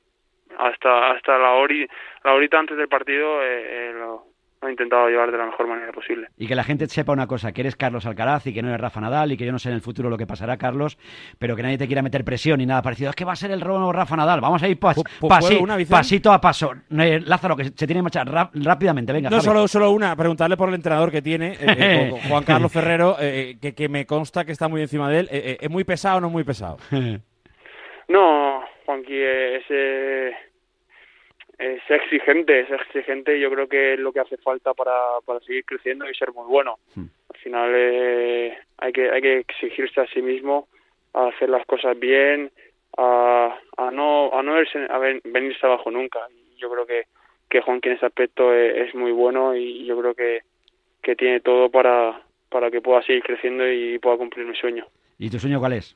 [0.57, 4.25] hasta hasta la horita antes del partido eh, eh, lo,
[4.61, 6.27] lo he intentado llevar de la mejor manera posible.
[6.37, 8.79] Y que la gente sepa una cosa, que eres Carlos Alcaraz y que no eres
[8.79, 10.97] Rafa Nadal y que yo no sé en el futuro lo que pasará, Carlos,
[11.39, 13.09] pero que nadie te quiera meter presión ni nada parecido.
[13.09, 14.39] Es que va a ser el robo Rafa Nadal.
[14.39, 15.01] Vamos a ir pas-
[15.89, 16.73] pasito a paso.
[16.91, 19.11] Eh, Lázaro, que se tiene que marchar rápidamente.
[19.13, 19.45] Venga, No, Javi.
[19.45, 23.57] solo, solo una, preguntarle por el entrenador que tiene, eh, eh, Juan Carlos Ferrero, eh,
[23.61, 25.29] que, que me consta que está muy encima de él.
[25.31, 26.77] Eh, eh, ¿Es muy pesado o no muy pesado?
[28.07, 30.31] No, Juanqui es, eh,
[31.61, 34.93] es exigente, es exigente y yo creo que es lo que hace falta para,
[35.25, 36.77] para seguir creciendo y ser muy bueno.
[36.97, 40.67] Al final eh, hay que hay que exigirse a sí mismo,
[41.13, 42.51] a hacer las cosas bien,
[42.97, 46.19] a, a no a no verse- a ven- venirse abajo nunca.
[46.57, 47.03] Yo creo que
[47.49, 50.39] que Juanqui en ese aspecto es, es muy bueno y yo creo que
[51.01, 54.85] que tiene todo para para que pueda seguir creciendo y pueda cumplir mi sueño,
[55.17, 55.95] ¿Y tu sueño cuál es?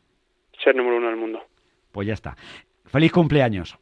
[0.64, 1.44] ser número uno del mundo.
[1.92, 2.36] Pues ya está.
[2.86, 3.78] Feliz cumpleaños.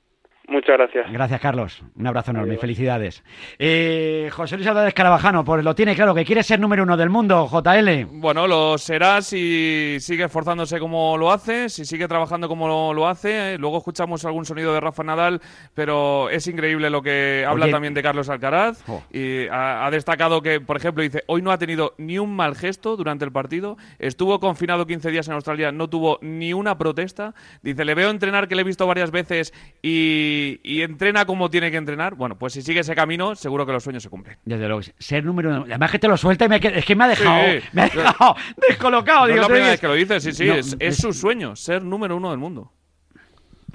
[0.48, 1.10] Muchas gracias.
[1.12, 1.82] Gracias, Carlos.
[1.96, 2.58] Un abrazo enorme.
[2.58, 3.24] Felicidades.
[3.58, 7.10] Eh, José Luis Álvarez Carabajano, pues lo tiene claro, que quiere ser número uno del
[7.10, 8.06] mundo, JL.
[8.12, 13.08] Bueno, lo será si sigue esforzándose como lo hace, si sigue trabajando como lo, lo
[13.08, 13.54] hace.
[13.54, 15.39] Eh, Luego escuchamos algún sonido de Rafa Nadal,
[15.74, 17.72] pero es increíble lo que habla Oye.
[17.72, 18.84] también de Carlos Alcaraz.
[19.14, 22.56] Y ha, ha destacado que, por ejemplo, dice, hoy no ha tenido ni un mal
[22.56, 23.78] gesto durante el partido.
[23.98, 27.34] Estuvo confinado 15 días en Australia, no tuvo ni una protesta.
[27.62, 31.72] Dice, le veo entrenar, que le he visto varias veces, y, y entrena como tiene
[31.72, 32.16] que entrenar.
[32.16, 34.38] Bueno, pues si sigue ese camino, seguro que los sueños se cumplen.
[34.46, 35.64] Desde luego, ser número uno.
[35.68, 37.68] Además que te lo suelta y me, es que me ha dejado, Sí.
[37.74, 38.36] me ha dejado
[38.70, 39.22] descolocado.
[39.22, 41.14] No digo, es la primera vez que lo dice, sí, sí, No, es, es su
[41.14, 42.72] sueño, ser número uno del mundo.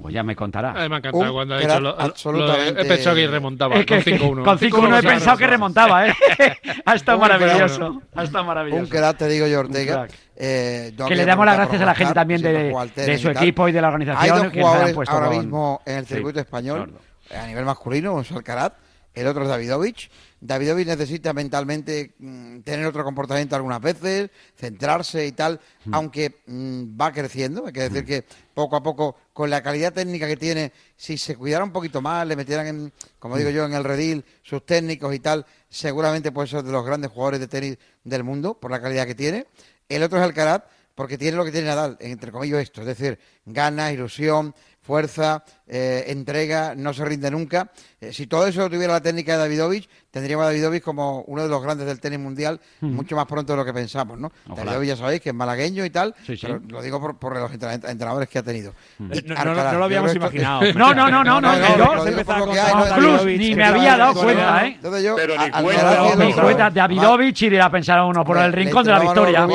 [0.01, 0.74] Pues ya me contará.
[0.76, 3.16] Ay, me ha encantado Un cuando ha dicho lo, lo- lo de- absolutamente- He pensado
[3.16, 4.44] que remontaba Es que- con 5-1.
[4.44, 6.14] Con 5-1 he pensado que remontaba, ¿eh?
[6.86, 8.03] ha estado maravilloso.
[8.14, 8.82] Ha estado maravilloso.
[8.84, 10.07] Un crack, te digo yo, Ortega.
[10.36, 13.72] Eh, que le damos las gracias a la gente también de, de su equipo y
[13.72, 16.07] de la Hay organización dos que se han jugadores puesto ahora con- mismo en el
[16.07, 17.42] Sí, circuito español, sordo.
[17.42, 18.74] a nivel masculino, uno es Alcaraz,
[19.14, 20.11] el otro es Davidovich.
[20.41, 25.61] Davidovich necesita mentalmente mm, tener otro comportamiento algunas veces, centrarse y tal,
[25.91, 27.66] aunque mm, va creciendo.
[27.66, 28.24] Hay que decir que
[28.55, 32.26] poco a poco, con la calidad técnica que tiene, si se cuidara un poquito más,
[32.26, 36.49] le metieran, en, como digo yo, en el redil sus técnicos y tal, seguramente puede
[36.49, 39.47] ser de los grandes jugadores de tenis del mundo por la calidad que tiene.
[39.89, 40.62] El otro es Alcaraz,
[40.95, 46.07] porque tiene lo que tiene Nadal, entre comillas esto, es decir, ganas, ilusión, fuerza, eh,
[46.09, 47.70] entrega, no se rinde nunca.
[48.01, 51.49] Eh, si todo eso tuviera la técnica de Davidovich, tendríamos a Davidovich como uno de
[51.49, 54.31] los grandes del tenis mundial mucho más pronto de lo que pensamos, ¿no?
[54.49, 54.65] Ojalá.
[54.73, 56.47] Davidovich ya sabéis que es malagueño y tal, Sí, sí.
[56.47, 58.73] pero lo digo por, por los entren- entrenadores que ha tenido.
[58.99, 60.61] Y No- no- Alcaraz, no lo habíamos que esto- imaginado.
[60.79, 64.73] No, no, no, no, no, no, yo- ni me había dado cuenta, ¿eh?
[64.77, 68.85] Entonces yo, Pero ni a- cuenta, Davidovich y dirá pensar a uno por el rincón
[68.85, 69.47] de la victoria.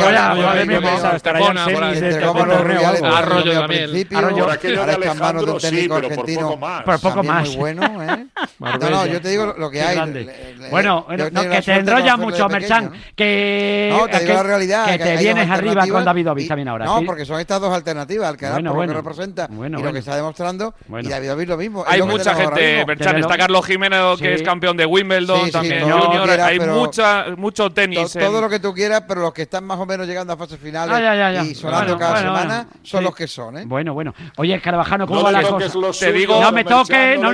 [3.17, 4.47] Arroyo principio, Arroyo.
[6.15, 6.83] Por poco más.
[6.83, 7.47] Por poco también más.
[7.47, 8.25] muy bueno, ¿eh?
[8.59, 9.97] No, no, yo te digo lo- que hay.
[10.57, 12.85] Le- Bueno, yo no, que te suerte de enrolla conocerlo mucho, Merchan.
[12.85, 12.91] ¿no?
[13.15, 14.85] Que, No, te digo que- la realidad.
[14.85, 16.85] que te vienes arriba con Davidovich y- también ahora.
[16.85, 17.05] No, sí.
[17.05, 18.93] porque son estas dos alternativas, Alcaraz Bueno, por bueno.
[18.93, 21.07] lo que representa Bueno, y lo que está demostrando, Bueno.
[21.07, 21.83] y Davidovich lo mismo.
[21.87, 22.85] Hay lo que mucha gente.
[22.85, 23.37] Desde Está.
[23.37, 24.33] Carlos Jiménez, que Sí.
[24.33, 26.23] es campeón de Wimbledon, Sí, sí, también que Junior.
[26.27, 28.13] quieras, Hay mucha, mucho To- tenis.
[28.13, 30.37] todo en- lo que tú quieras, pero los que están más o menos llegando a
[30.37, 31.43] fases finales Ah, ya, ya, ya.
[31.43, 33.63] y sonando cada semana son los que son, ¿eh?
[33.65, 34.13] Bueno, bueno.
[34.37, 35.99] Oye, Carvajano, ¿cómo va la toques cosa?
[36.05, 37.31] Te digo- No me Merchan, toques no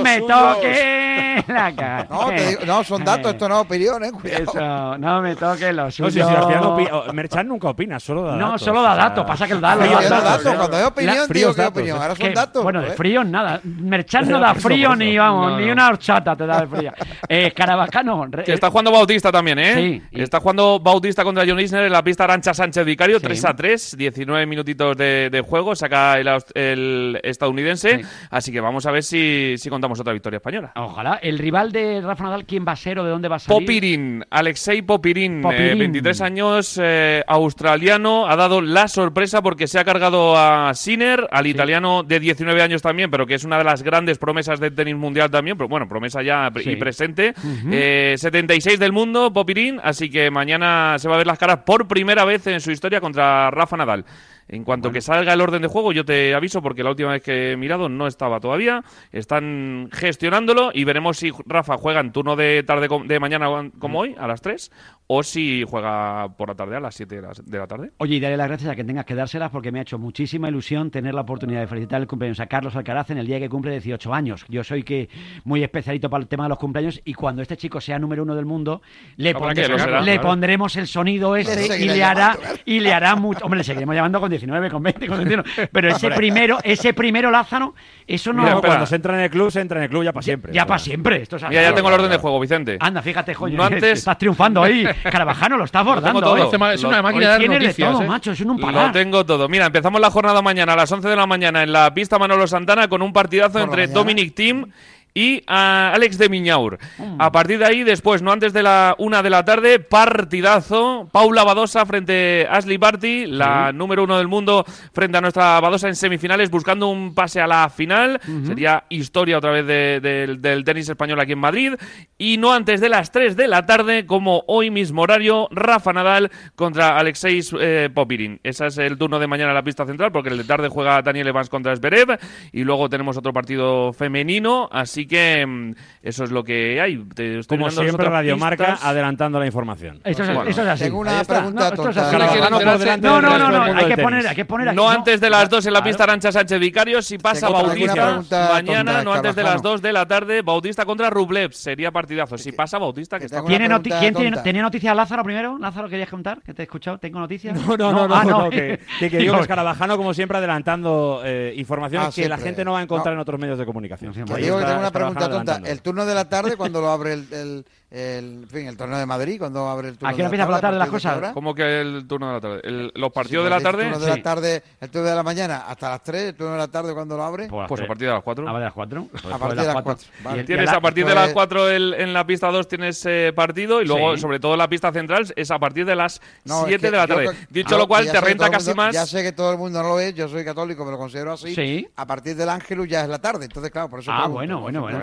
[0.00, 0.28] me suyos.
[0.28, 2.06] toque la cara.
[2.10, 4.12] No, te digo- no, son datos, esto no es opinión, ¿eh?
[4.12, 4.42] Cuidado.
[4.44, 6.12] Eso, no me toque los No, suyos.
[6.14, 8.62] si, si al final opi- o- Merchan nunca opina, solo da No, datos.
[8.62, 10.24] solo da o sea, datos, pasa que él da los Fríos datos.
[10.24, 10.56] datos, ¿eh?
[10.56, 12.00] cuando hay opinión, La- digo que opinión, ¿eh?
[12.02, 12.62] ahora son Que, datos.
[12.62, 12.98] Bueno, de joder.
[12.98, 13.60] frío nada.
[13.64, 15.72] Merchan no da frío ni, vamos, No, ni no.
[15.72, 16.92] una horchata te da de frío.
[17.28, 18.26] Eh, Carabajano.
[18.30, 19.74] re- Que está jugando Bautista también, ¿eh?
[19.74, 23.24] Sí, y- Está jugando Bautista contra John Isner en la pista Arancha Sánchez Vicario, Sí.
[23.26, 27.98] 3 a 3, 19 minutitos de, de juego, saca el, el estadounidense.
[27.98, 28.08] Sí.
[28.30, 30.72] Así que vamos a ver si, si contamos otra victoria española.
[30.76, 31.18] Ojalá.
[31.22, 33.60] ¿El rival de Rafa Nadal quién va a ser o de dónde va a salir?
[33.60, 35.78] Popirin, Alexei Popirin, eh, Popirin.
[35.78, 41.46] 23 años, eh, australiano, ha dado la sorpresa porque se ha cargado a Sinner, al
[41.46, 44.96] italiano de 19 años también, pero que es una de las grandes promesas del tenis
[44.96, 46.70] mundial también, pero bueno, promesa ya Sí.
[46.70, 47.34] y presente.
[47.36, 47.68] Ujú.
[47.72, 51.86] Eh, 76 del mundo, Popirin, así que mañana se va a ver las caras por
[51.88, 54.04] primera vez en su historia contra Rafa Nadal.
[54.48, 57.22] En cuanto que salga el orden de juego, yo te aviso porque la última vez
[57.22, 58.82] que he mirado no estaba todavía.
[59.12, 63.46] Están gestionándolo y veremos si Rafa juega en turno de tarde de mañana
[63.78, 64.70] como hoy, a las 3,
[65.06, 67.90] o si juega por la tarde a las 7 de la, de la tarde.
[67.98, 70.48] Oye, y darle las gracias a quien tengas que dárselas porque me ha hecho muchísima
[70.48, 73.48] ilusión tener la oportunidad de felicitar el cumpleaños a Carlos Alcaraz en el día que
[73.48, 74.44] cumple 18 años.
[74.48, 75.08] Yo soy que
[75.44, 78.34] muy especialito para el tema de los cumpleaños y cuando este chico sea número uno
[78.34, 78.82] del mundo,
[79.16, 80.28] le, Habrá pondré- que lo será, le claro.
[80.28, 83.44] pondremos el sonido Le ese y le hará llamando, y le hará mucho.
[83.44, 85.42] Hombre, le seguiremos llamando con 19, con 20, con 21.
[85.72, 87.74] Pero ese primero, ese primero Lázaro,
[88.06, 90.12] eso no Mira, cuando se entra en el club, se entra en el club ya
[90.12, 90.52] para siempre.
[90.52, 91.22] ya para siempre.
[91.22, 91.50] Esto es así.
[91.50, 92.76] Mira, ya tengo el orden de juego, Vicente.
[92.80, 94.84] Anda, fíjate, joder, No antes- estás triunfando ahí.
[95.02, 96.20] Carabajano lo estás bordando.
[96.20, 96.58] todo.
[96.58, 97.92] ma- Es una Lo- máquina Hoy de tienes de noticias.
[97.92, 98.06] todo, ¿eh?
[98.06, 98.92] macho, es un Lo parar.
[98.92, 99.48] tengo todo.
[99.48, 102.46] Mira, empezamos la jornada mañana a las 11 de la mañana en la pista Manolo
[102.46, 103.94] Santana con un partidazo Por entre mañana.
[104.00, 104.66] Dominic Thiem
[105.14, 106.78] y ah, Alex de Miñaur.
[106.98, 107.16] Mm.
[107.20, 111.08] A partir de ahí, después, no antes de la una de la tarde, partidazo.
[111.12, 115.88] Paula Badosa frente a Ashley Barty, la número uno del mundo, frente a nuestra Badosa
[115.88, 118.20] en semifinales, buscando un pase a la final.
[118.46, 121.74] Sería historia otra vez de- del- del tenis español aquí en Madrid.
[122.18, 126.30] Y no antes de las 3 de la tarde, como hoy mismo horario, Rafa Nadal
[126.54, 128.40] contra Alexei eh, Popirin.
[128.42, 131.02] Ese es el turno de mañana en la pista central, porque el de tarde juega
[131.02, 132.18] Daniel Evans contra Zverev.
[132.52, 134.68] Y luego tenemos otro partido femenino.
[134.72, 136.96] Así que mm, eso es lo que hay.
[137.14, 138.84] Te estoy Como siempre, otras Radio Marca pistas.
[138.84, 140.00] adelantando la información.
[140.04, 140.84] Eso es, Bueno, eso es así.
[140.84, 142.16] Tengo una pregunta No, esto es así.
[142.16, 144.76] Delante No, no, no, no, hay que poner, hay que poner aquí.
[144.76, 147.02] No antes de las 2 en la pista Arancha Sánchez Vicario.
[147.02, 148.22] Si pasa Tengo Bautista,
[148.52, 149.70] mañana, tonta, no antes de las Carvajano.
[149.70, 151.52] 2 de la tarde, Bautista contra Rublev.
[151.52, 152.36] Sería partidazo.
[152.38, 155.58] Si pasa Bautista, que que está ¿Tiene noti- ¿Quién tiene- tenía noticias Lázaro primero?
[155.58, 156.42] Lázaro, ¿querías contar?
[156.42, 156.98] ¿Que te he escuchado?
[156.98, 157.56] ¿Tengo noticias?
[157.62, 160.12] No, no, no, no, Ah, no, que, que, que digo Digo, que es Carabajano, como
[160.14, 163.18] siempre, adelantando eh, informaciones Ah, que la gente no va a encontrar No.
[163.18, 164.12] en otros medios de comunicación.
[164.12, 165.34] Que digo tengo una pregunta tonta.
[165.36, 165.68] adelantando.
[165.68, 168.98] El turno de la tarde, cuando lo abre el, el, el, en fin, el torneo
[168.98, 170.08] de Madrid, cuando abre el turno.
[170.08, 171.32] Aquí no empieza por la tarde, las cosas.
[171.34, 172.60] ¿Cómo que el turno de la tarde?
[172.64, 173.82] El, ¿Los partidos sí, de la tarde?
[173.82, 174.18] El turno de sí.
[174.18, 176.94] la tarde, el turno de la mañana hasta las 3, el turno de la tarde
[176.94, 177.48] cuando lo abre.
[177.48, 178.44] Pues, pues a partir de las 4.
[178.44, 179.06] Pues a partir de las 4.
[179.10, 180.06] Pues a partir de las 4.
[180.24, 180.44] Vale.
[180.44, 183.84] Tienes a partir de las 4 el, en la pista 2 tienes eh, partido y
[183.84, 184.22] luego, sí.
[184.22, 186.96] sobre todo, la pista central es a partir de las 7 no, es que de
[186.96, 187.24] la tarde.
[187.26, 188.94] Yo, Dicho lo cual, te renta casi mundo, más.
[188.94, 191.32] Ya sé que todo el mundo no lo es, yo soy católico, me lo considero
[191.32, 191.86] así.
[191.96, 194.10] A partir del Ángelus ya es la tarde, entonces, claro, por eso.
[194.10, 194.98] Ah, bueno, bueno, bueno.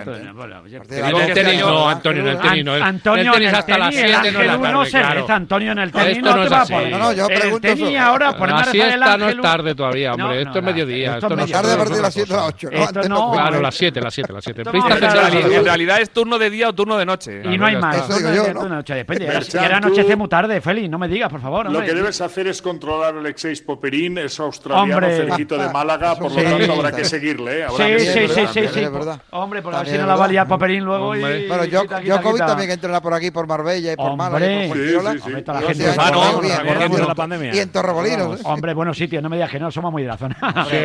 [0.88, 4.98] Te digo que no, Antonio, no, el tenis no Antonio en el tenis no se
[5.00, 6.50] Antonio en el no, no.
[6.90, 7.68] No, no, yo pregunto
[8.00, 11.46] ahora poner no, a no es tarde todavía, hombre, esto es mediodía, esto no
[13.10, 14.64] no, claro, las 7, las 7, las 7.
[15.56, 17.42] En realidad es turno de día o turno de noche.
[17.44, 18.10] Y no hay más.
[19.54, 21.70] Era anochece muy tarde, Félix, no me digas, por favor.
[21.72, 26.16] Lo que debes hacer es controlar el Alexeis Popperín, es australiano, cerquito de ah, Málaga,
[26.16, 27.06] por lo tanto habrá que ¿eh?
[27.06, 27.66] seguirle.
[28.00, 28.82] Sí, sí, sí.
[29.32, 30.28] Hombre, porque a si no la va
[30.80, 31.16] luego
[32.38, 35.84] también que entrenar por aquí, por Marbella y por Málaga por Sí, sí.
[37.08, 37.56] La pandemia.
[37.56, 38.40] Y en Torremolinos.
[38.40, 38.44] ¿eh?
[38.46, 40.36] Hombre, buenos sitios, no me digas que no, somos muy de la zona.
[40.70, 40.78] Sí,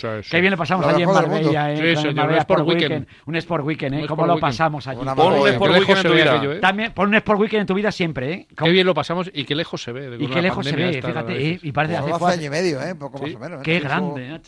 [0.00, 3.06] sí, Qué bien lo pasamos allí en Marbella, eh, Sport Weekend.
[3.26, 4.06] Un Sport Weekend, ¿eh?
[4.06, 5.00] ¿Cómo lo pasamos allí?
[5.00, 6.42] Un Sport Weekend en tu vida.
[6.42, 6.60] ¿eh?
[6.60, 8.46] También, pon un Sport Weekend en tu vida siempre, ¿eh?
[8.56, 10.16] Qué bien lo pasamos y qué lejos se ve.
[10.18, 11.50] Y qué lejos se ve, fíjate.
[11.50, 11.60] ¿eh?
[11.62, 12.94] Y parece hace años y medio, ¿eh?
[12.94, 13.62] Poco más o menos.
[13.62, 14.40] Qué grande,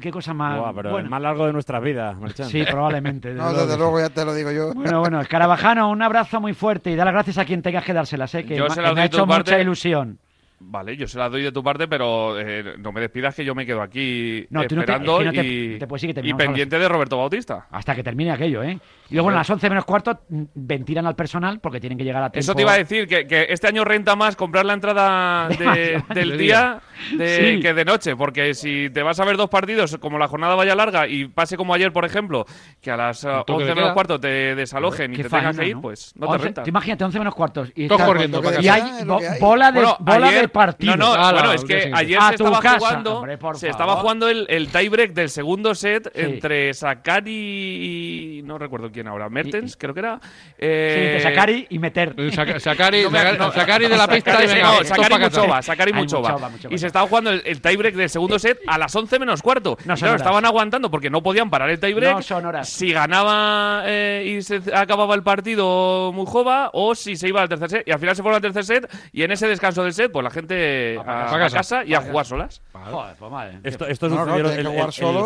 [0.00, 0.74] qué cosa más...
[1.10, 2.16] Más largo de nuestras vidas,
[2.48, 3.30] Sí, probablemente.
[3.40, 4.74] No, desde luego ya te lo digo yo.
[4.74, 7.84] Bueno, bueno, Escarabajal Jano, un abrazo muy fuerte y da las gracias a quien tengas
[7.84, 8.44] que dárselas, ¿eh?
[8.44, 9.52] que, yo se las me ha hecho parte...
[9.52, 10.18] mucha ilusión.
[10.58, 13.54] Vale, yo se las doy de tu parte, pero eh, no me despidas que yo
[13.54, 17.66] me quedo aquí esperando y pendiente de Roberto Bautista.
[17.70, 18.78] Hasta que termine aquello, ¿eh?
[19.10, 22.04] Y luego bueno, a las 11 menos cuarto mm, ventilan al personal porque tienen que
[22.04, 22.44] llegar a tiempo.
[22.44, 25.48] Eso te iba a decir, que, este año renta más comprar la entrada
[26.14, 26.80] del día
[27.18, 30.74] que de noche, porque si te vas a ver dos partidos, como la jornada vaya
[30.74, 32.46] larga y pase como ayer, por ejemplo,
[32.80, 36.12] que a las 11 eh, menos cuarto te desalojen y te tengas que ir, pues
[36.16, 36.62] no te renta.
[36.66, 39.04] Imagínate, 11 menos cuartos y, corriendo, y hay
[39.40, 40.96] bola de, partido.
[40.96, 44.68] No, no, ah, bueno, es que ayer se estaba, jugando, se estaba jugando el, el
[44.68, 48.42] tiebreak del segundo set entre Sakari y...
[48.42, 49.28] no recuerdo quién ahora?
[49.28, 50.20] Mertens, creo que era.
[50.58, 52.14] Eh, y meter.
[52.16, 52.30] Eh,
[52.60, 57.42] Sakari, no, no, de la pista y venga, Sakari Muchova, Y se estaba jugando el,
[57.44, 59.76] el tiebreak del segundo set a las 11 menos cuarto.
[59.84, 62.28] No, claro, estaban aguantando porque no podían parar el tiebreak.
[62.30, 62.64] No.
[62.64, 67.70] Si ganaba eh, y se acababa el partido Mujova o si se iba al tercer
[67.70, 67.88] set.
[67.88, 70.24] Y al final se fueron al tercer set y en ese descanso del set, pues
[70.24, 72.62] la gente a, a, casa, y a jugar solas.
[72.72, 73.58] Joder, pues madre.
[73.64, 74.66] Esto, esto sucedió el,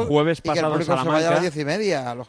[0.06, 0.74] jueves pasado.
[0.74, 0.78] A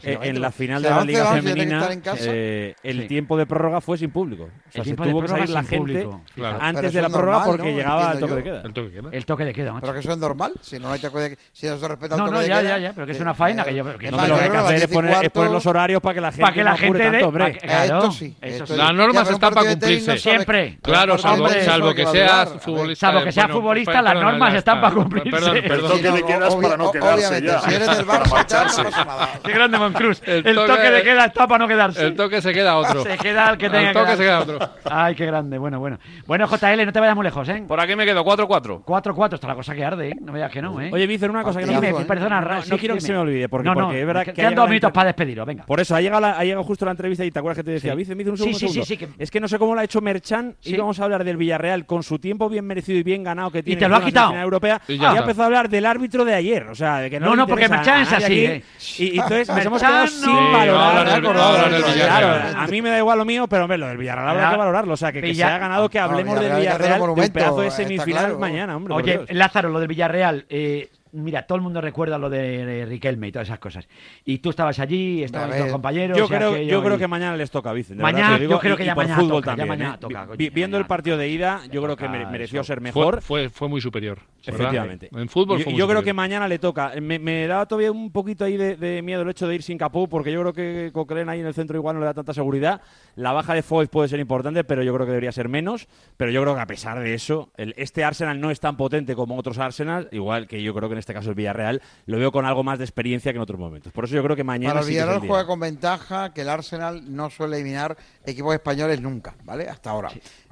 [0.04, 2.24] en la final de la Liga femenina, en casa.
[2.28, 3.08] Eh, el sí.
[3.08, 4.44] tiempo de prórroga fue sin público.
[4.44, 6.58] O sea, el se tuvo que salir la gente claro.
[6.62, 7.78] antes de la prórroga porque ¿no?
[7.78, 8.62] llegaba el toque, de queda.
[8.62, 9.10] el toque de queda.
[9.12, 9.74] El toque de queda.
[9.74, 9.82] Macho.
[9.82, 10.54] Pero que eso es normal.
[10.62, 12.62] Si no hay toque de Si no se respeta el no, toque no, de ya,
[12.62, 12.70] queda.
[12.70, 12.94] No, no, ya, ya.
[12.94, 13.98] Pero que es una faena que yo.
[13.98, 14.88] Que no, lo que hay que hacer es
[15.32, 16.42] poner, los horarios para que la gente.
[16.42, 17.12] Para que la gente.
[17.12, 18.36] De, tanto, Esto sí.
[18.76, 18.94] La
[19.40, 20.18] para cumplirse.
[20.18, 20.80] Siempre.
[20.82, 23.08] Claro, salvo que sea futbolista.
[23.08, 25.62] Salvo que sea futbolista, las normas están para cumplirse.
[25.64, 27.60] Perdón, que le quedas para no quedarse ya.
[27.62, 30.22] Si eres del Barça, Qué grande, Moncruz.
[30.26, 33.04] El toque de queda el toque se queda otro.
[33.04, 33.90] Se queda el que tenga.
[33.90, 34.60] El toque se queda otro.
[34.86, 35.58] Ay, qué grande.
[35.58, 36.00] Bueno, bueno.
[36.26, 37.64] Bueno, JL, no te vayas muy lejos, ¿eh?
[37.68, 38.84] Por aquí me quedo 4-4.
[38.84, 40.16] 4-4, está la cosa que arde, ¿eh?
[40.22, 40.90] No veas que no, ¿eh?
[40.94, 43.68] Oye, Víctor, una cosa que dime, no, no, no quiero que se me olvide, porque,
[43.68, 44.34] no, no, porque es verdad que.
[44.34, 45.66] Quedan dos minutos para despediros, venga.
[45.66, 47.96] Por eso, ha llegado, ha llegado justo la entrevista y te acuerdas que te decía,
[47.96, 48.18] Víctor, sí.
[48.18, 48.60] me dice un segundo.
[48.60, 49.08] Sí, sí, sí.
[49.18, 51.86] Es que no sé cómo lo ha hecho Merchan y vamos a hablar del Villarreal
[51.86, 53.78] con su tiempo bien merecido y bien ganado que tiene.
[53.78, 54.36] Y te lo ha quitado.
[54.36, 54.82] Europea.
[54.88, 56.68] Y ya empezó a hablar del árbitro de ayer.
[56.68, 57.28] O sea, de que no.
[57.28, 58.46] No, no, porque Merchan es así.
[58.46, 58.64] ¿eh?
[58.98, 63.64] Y entonces nos hemos quedado sin valorar a mí me da igual lo mío, pero
[63.64, 64.94] hombre, lo del Villarreal habrá que valorarlo.
[64.94, 68.38] O sea, que, que ha ganado, que hablemos no, del Villarreal, del pedazo de semifinal
[68.38, 68.94] mañana, hombre.
[68.94, 73.32] Oye, Lázaro, lo del Villarreal, eh, mira, todo el mundo recuerda lo de Riquelme y
[73.32, 73.88] todas esas cosas.
[74.24, 76.18] Y tú estabas allí, estaban ver, tus compañeros.
[76.18, 78.02] Yo, creo, yo creo que mañana les toca, Vicente.
[78.02, 78.96] Mañana, digo, yo creo que y, ya, y ¿eh?
[78.96, 80.00] mañana toca, también, ya, mañana ¿eh?
[80.00, 82.68] toca, coño, Viendo el partido de ida, yo creo que mereció eso.
[82.68, 83.22] ser mejor.
[83.22, 84.20] Fue, fue, fue muy superior.
[84.46, 85.10] Efectivamente.
[85.12, 86.94] En fútbol fue Yo, muy yo creo que mañana le toca.
[87.02, 89.78] Me, me daba todavía un poquito ahí de, de, miedo el hecho de ir sin
[89.78, 92.34] capó, porque yo creo que Cochrane ahí en el centro igual no le da tanta
[92.34, 92.82] seguridad.
[93.16, 95.88] La baja de Foyth puede ser importante, pero yo creo que debería ser menos.
[96.18, 99.16] Pero yo creo que a pesar de eso, el, este Arsenal no es tan potente
[99.16, 102.18] como otros Arsenal, igual que yo creo que en este este caso el Villarreal, lo
[102.18, 103.94] veo con algo más de experiencia que en otros momentos.
[103.94, 105.30] Por eso yo creo que mañana Para el sí que es el Villarreal día.
[105.30, 107.96] juega con ventaja que el Arsenal no suele eliminar
[108.26, 109.70] equipos españoles nunca, ¿vale?
[109.70, 110.10] Hasta ahora.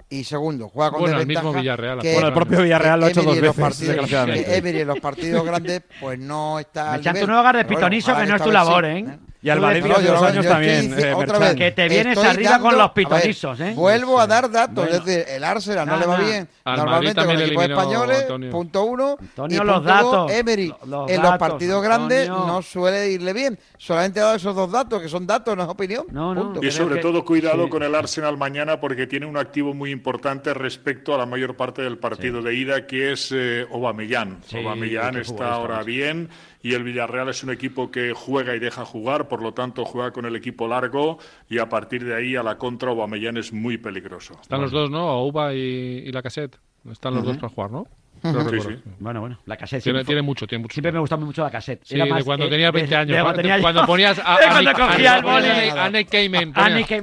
[0.09, 3.09] Y segundo, juega con Bueno, el mismo Villarreal, que- Bueno, el propio Villarreal lo ha
[3.09, 4.11] hecho dos veces, partidos-
[4.47, 7.25] Emery en los partidos grandes pues no está Me al nivel.
[7.27, 9.05] nuevo hogar de bueno, pitonizo que no es tu sí, labor, ¿eh?
[9.43, 12.59] Y al Valencia hace dos años yo también, eh, otra vez, Que te vienes arriba
[12.59, 13.73] con los pitonisos, ¿eh?
[13.75, 14.91] Vuelvo a dar datos, Bueno.
[14.95, 18.51] es decir, el Arsenal no le va bien Al normalmente con también equipos españoles, Antonio.
[18.51, 19.17] punto uno.
[19.19, 22.47] Antonio, y los punto dos, datos, Emery los en los datos, partidos grandes Antonio.
[22.53, 23.59] no suele irle bien.
[23.77, 26.05] Solamente ha dado esos dos datos, que son datos, no es opinión.
[26.09, 26.53] No, no.
[26.63, 27.69] Y sobre que- todo cuidado sí.
[27.69, 31.81] con el Arsenal mañana porque tiene un activo muy importante respecto a la mayor parte
[31.81, 34.39] del partido de ida que es eh, Aubameyang.
[34.47, 36.29] Sí, Aubameyang qué está ahora bien
[36.61, 40.11] y el Villarreal es un equipo que juega y deja jugar, por lo tanto juega
[40.11, 41.17] con el equipo largo
[41.49, 44.35] y a partir de ahí a la contra Aubameyang es muy peligroso.
[44.39, 45.07] Están los dos, ¿no?
[45.07, 46.59] Ouba y, y la cassette.
[46.91, 47.87] Están los dos para jugar, ¿no?
[48.23, 48.79] Sí, sí.
[48.99, 49.83] Bueno, bueno, la cassette.
[49.83, 50.73] Tiene, mucho, tiene mucho.
[50.73, 51.81] Siempre me gustó mucho la cassette.
[51.83, 53.17] Sí, Era de más, cuando eh, tenía de- 20 de años.
[53.21, 55.47] cuando tenía yo- Cuando ponías a, de a cuando Nick- cogía a- el boli.
[55.79, 56.53] a Nick Cayman.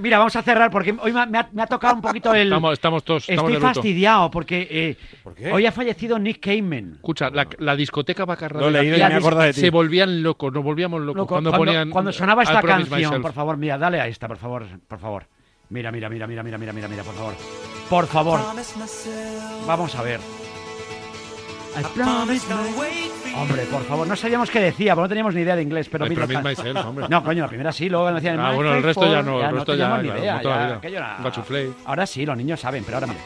[0.02, 2.48] Mira, vamos a cerrar porque hoy me, ha, me ha tocado un poquito el.
[2.48, 3.28] Estamos, estamos todos.
[3.28, 4.96] Estamos Estoy fastidiado porque eh,
[5.36, 5.52] qué?
[5.52, 6.92] hoy ha fallecido Nick Cayman.
[6.94, 9.60] Escucha, la, la discoteca Bacarra la- leído y me acordado de ti.
[9.60, 11.16] Se volvían locos, nos volvíamos locos.
[11.16, 11.90] Loco, cuando, cuando, ponían.
[11.90, 15.26] cuando sonaba esta canción, por favor, mira, dale a esta, por favor, por favor.
[15.68, 17.34] Mira, mira, mira, mira, mira, mira, mira, mira, por favor.
[17.88, 18.40] Por favor.
[19.66, 20.18] Vamos a ver.
[21.76, 25.54] I promise my- Hombre, por favor, no sabíamos qué decía, porque no teníamos ni idea
[25.54, 27.06] de inglés, pero I mira, promise myself, hombre.
[27.08, 29.74] No, coño, la primera sí, luego decían Ah, bueno, el resto ya no, el resto
[29.74, 30.74] ya, teníamos ni idea, como toda la ya.
[31.84, 33.20] Ahora sí, los niños saben, pero ahora mira.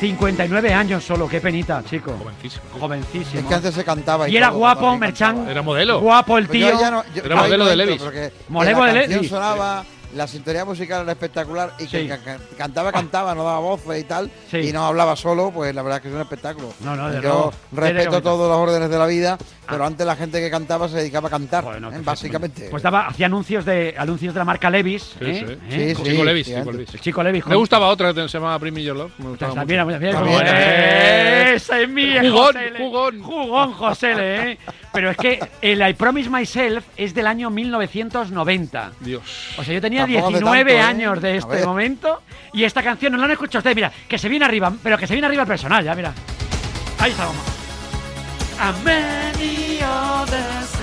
[0.00, 2.12] 59 años solo, qué penita, chico.
[2.18, 2.62] Jovencísimo.
[2.78, 3.40] Jovencísimo.
[3.40, 4.28] Es que antes se cantaba.
[4.28, 5.48] Y era todo, guapo, Merchan.
[5.48, 6.00] Era modelo.
[6.00, 6.80] Guapo el Pues yo tío.
[6.80, 8.02] ya no- yo- Era modelo de Levis.
[8.48, 9.28] Modelo de Levis.
[9.30, 9.84] sonaba,
[10.14, 12.08] la sintonía musical era espectacular y que Sí.
[12.08, 14.58] ca- cantaba, cantaba, no daba voces y tal, Sí.
[14.58, 16.72] y no hablaba solo, pues la verdad es que es un espectáculo.
[16.80, 17.52] No, no, de yo luego.
[17.72, 19.38] Respeto que- todas las órdenes de la vida,
[19.68, 22.00] pero antes la gente que cantaba se dedicaba a cantar, Bueno, ¿eh?
[22.02, 22.68] básicamente.
[22.70, 25.02] Pues daba, hacía anuncios de anuncios de la marca Levis.
[25.18, 25.44] Sí, ¿eh?
[25.46, 25.52] sí.
[25.76, 25.94] ¿eh?
[25.96, 26.10] Sí, sí.
[26.10, 26.72] Chico Levis, Chico.
[26.72, 26.94] Levis.
[26.94, 27.46] El chico Levis.
[27.46, 29.12] Me gustaba otra que se llamaba Me Your Love.
[29.18, 29.66] Me gustaba mucho.
[29.66, 31.54] Mira, mira, mira, También, también.
[31.54, 32.78] Esa es mía, Jugón, José L.
[32.78, 33.22] jugón.
[33.22, 34.58] Jugón, José L, ¿eh?
[34.92, 38.92] Pero es que el I Promise Myself es del año 1990.
[39.00, 39.22] Dios.
[39.58, 40.80] O sea, yo tenía Tampoco hace 19 tanto, ¿eh?
[40.82, 42.22] años de este momento
[42.52, 43.76] y esta canción no la han escuchado ustedes.
[43.76, 46.12] Mira, que se viene arriba, pero que se viene arriba el personal, ya, mira.
[46.98, 47.42] Ahí está, vamos.
[48.60, 50.77] A many others.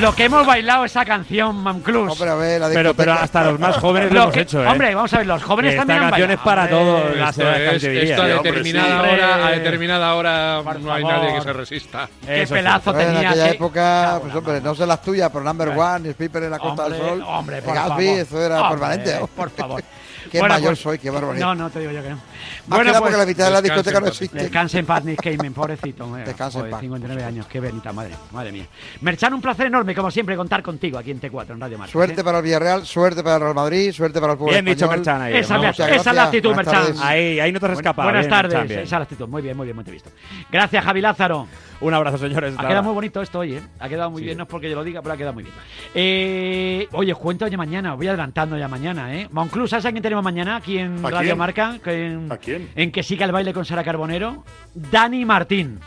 [0.00, 2.12] Lo que hemos bailado esa canción, Mamclus.
[2.12, 4.62] Hombre, a ver, la Pero, pero hasta los más jóvenes lo, Lo hemos que- hecho,
[4.64, 4.66] ¿eh?
[4.66, 7.42] Hombre, vamos a ver, los jóvenes Que también esta han canción es para Hombre, Esto
[7.42, 8.34] edades, es, esto a ¿eh?
[8.34, 9.10] hombre, determinada sí.
[9.14, 9.58] hora, a Hombre.
[9.58, 11.18] determinada hora Por no hay favor.
[11.18, 12.08] nadie que se resista.
[12.24, 13.30] Qué Eso pelazo Joder, en tenía.
[13.30, 16.58] aquella que- época, pues hombre, no sé las tuyas, pero Number One, Piper en la
[16.58, 18.20] Costa Hombre, del Sol, hombre, por Gatsby, favor.
[18.20, 19.26] eso era Hombre, permanente.
[19.36, 19.82] Por favor.
[20.30, 21.44] Qué Bueno, mayor pues- soy, qué barbaridad.
[21.46, 22.18] No, no te digo yo que no.
[22.68, 24.38] Más que nada porque la mitad de la discoteca no existe.
[24.38, 26.16] Descanse en paz, Nick Cayman, pobrecito.
[26.16, 26.22] eh.
[26.24, 26.80] Descanse en paz.
[26.80, 28.66] 59 años, qué benita, madre, madre mía.
[29.00, 31.90] Merchan, un placer enorme, como siempre, contar contigo aquí en T4, en Radio Marca.
[31.92, 34.84] Suerte para el Villarreal, suerte para el Real Madrid, suerte para el pueblo Bien dicho,
[34.84, 34.98] español.
[34.98, 35.36] Merchan, ahí.
[35.36, 36.94] Esa, es la actitud, Merchan.
[37.02, 38.06] Ahí, ahí no te has escapado.
[38.06, 39.28] Buenas bien, tardes, Merchan, esa es la actitud.
[39.28, 40.10] Muy bien, muy bien, muy bien visto.
[40.50, 41.46] Gracias, Javi Lázaro.
[41.80, 42.54] Un abrazo, señores.
[42.58, 43.62] Ha quedado muy bonito esto hoy, ¿eh?
[43.78, 44.26] Ha quedado muy Sí.
[44.26, 45.54] bien, no es porque yo lo diga, pero ha quedado muy bien.
[45.94, 49.28] Eh, oye, os cuento ya mañana, os voy adelantando ya mañana, ¿eh?
[49.30, 51.38] Monclus, ¿sabes a quién tenemos mañana aquí en ¿A Radio quién?
[51.38, 51.78] Marca?
[51.86, 52.68] En, ¿A quién?
[52.74, 54.44] En que siga el baile con Sara Carbonero.
[54.74, 55.80] Dani Martín.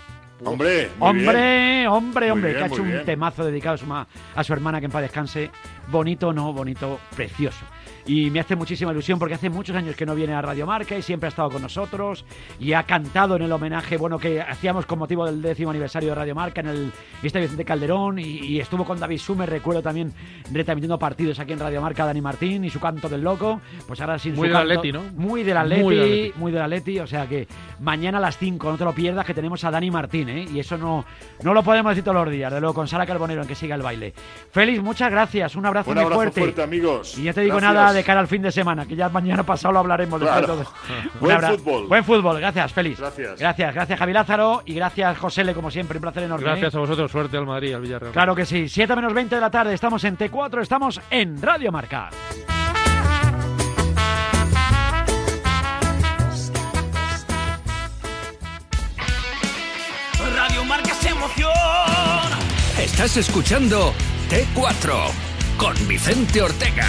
[0.45, 1.87] Hombre, Hombre, bien.
[1.87, 3.05] hombre, hombre, bien, que ha hecho un bien.
[3.05, 3.93] temazo dedicado a su,
[4.35, 5.49] a su hermana que en paz descanse.
[5.87, 7.63] Bonito, no, bonito, precioso.
[8.05, 10.97] Y me hace muchísima ilusión porque hace muchos años que no viene a Radio Marca
[10.97, 12.25] y siempre ha estado con nosotros
[12.59, 16.15] y ha cantado en el homenaje bueno que hacíamos con motivo del décimo aniversario de
[16.15, 16.91] Radio Marca en el
[17.23, 20.11] Estadio Vicente Calderón y, y estuvo con David Sumer, recuerdo también
[20.51, 23.61] retransmitiendo partidos aquí en Radio Marca Dani Martín y su canto del loco.
[23.87, 25.03] Pues ahora sin Muy su del canto- Atleti, ¿no?
[25.15, 26.33] Muy del Atleti, Muy del Atleti.
[26.39, 27.47] muy del Atleti, o sea que
[27.79, 30.45] mañana a las 5 no te lo pierdas que tenemos a Dani Martín, ¿eh?
[30.53, 31.05] Y eso no,
[31.41, 33.75] no lo podemos decir todos los días, de luego con Sara Carbonero en que siga
[33.75, 34.13] el baile.
[34.51, 36.41] Félix, muchas gracias, un abrazo Un muy abrazo fuerte.
[36.41, 37.17] fuerte, amigos.
[37.17, 37.73] Y ya te digo Gracias.
[37.73, 40.41] nada de cara al fin de semana, que ya mañana pasado lo hablaremos Claro.
[40.41, 40.73] de todo.
[41.19, 41.87] Buen abra- fútbol.
[41.87, 42.99] Buen fútbol, gracias, Félix.
[42.99, 43.39] Gracias.
[43.39, 46.45] Gracias, gracias Javi Lázaro y gracias José como siempre, un placer enorme.
[46.45, 46.49] ¿eh?
[46.49, 48.13] Gracias a vosotros, suerte al Madrid, al Villarreal.
[48.13, 51.71] Claro que sí, 7 menos 20 de la tarde, estamos en T4, estamos en Radio
[51.71, 52.09] Marca.
[60.35, 61.51] Radio Marca es emoción.
[62.79, 63.93] Estás escuchando
[64.29, 65.11] T4
[65.57, 66.87] con Vicente Ortega.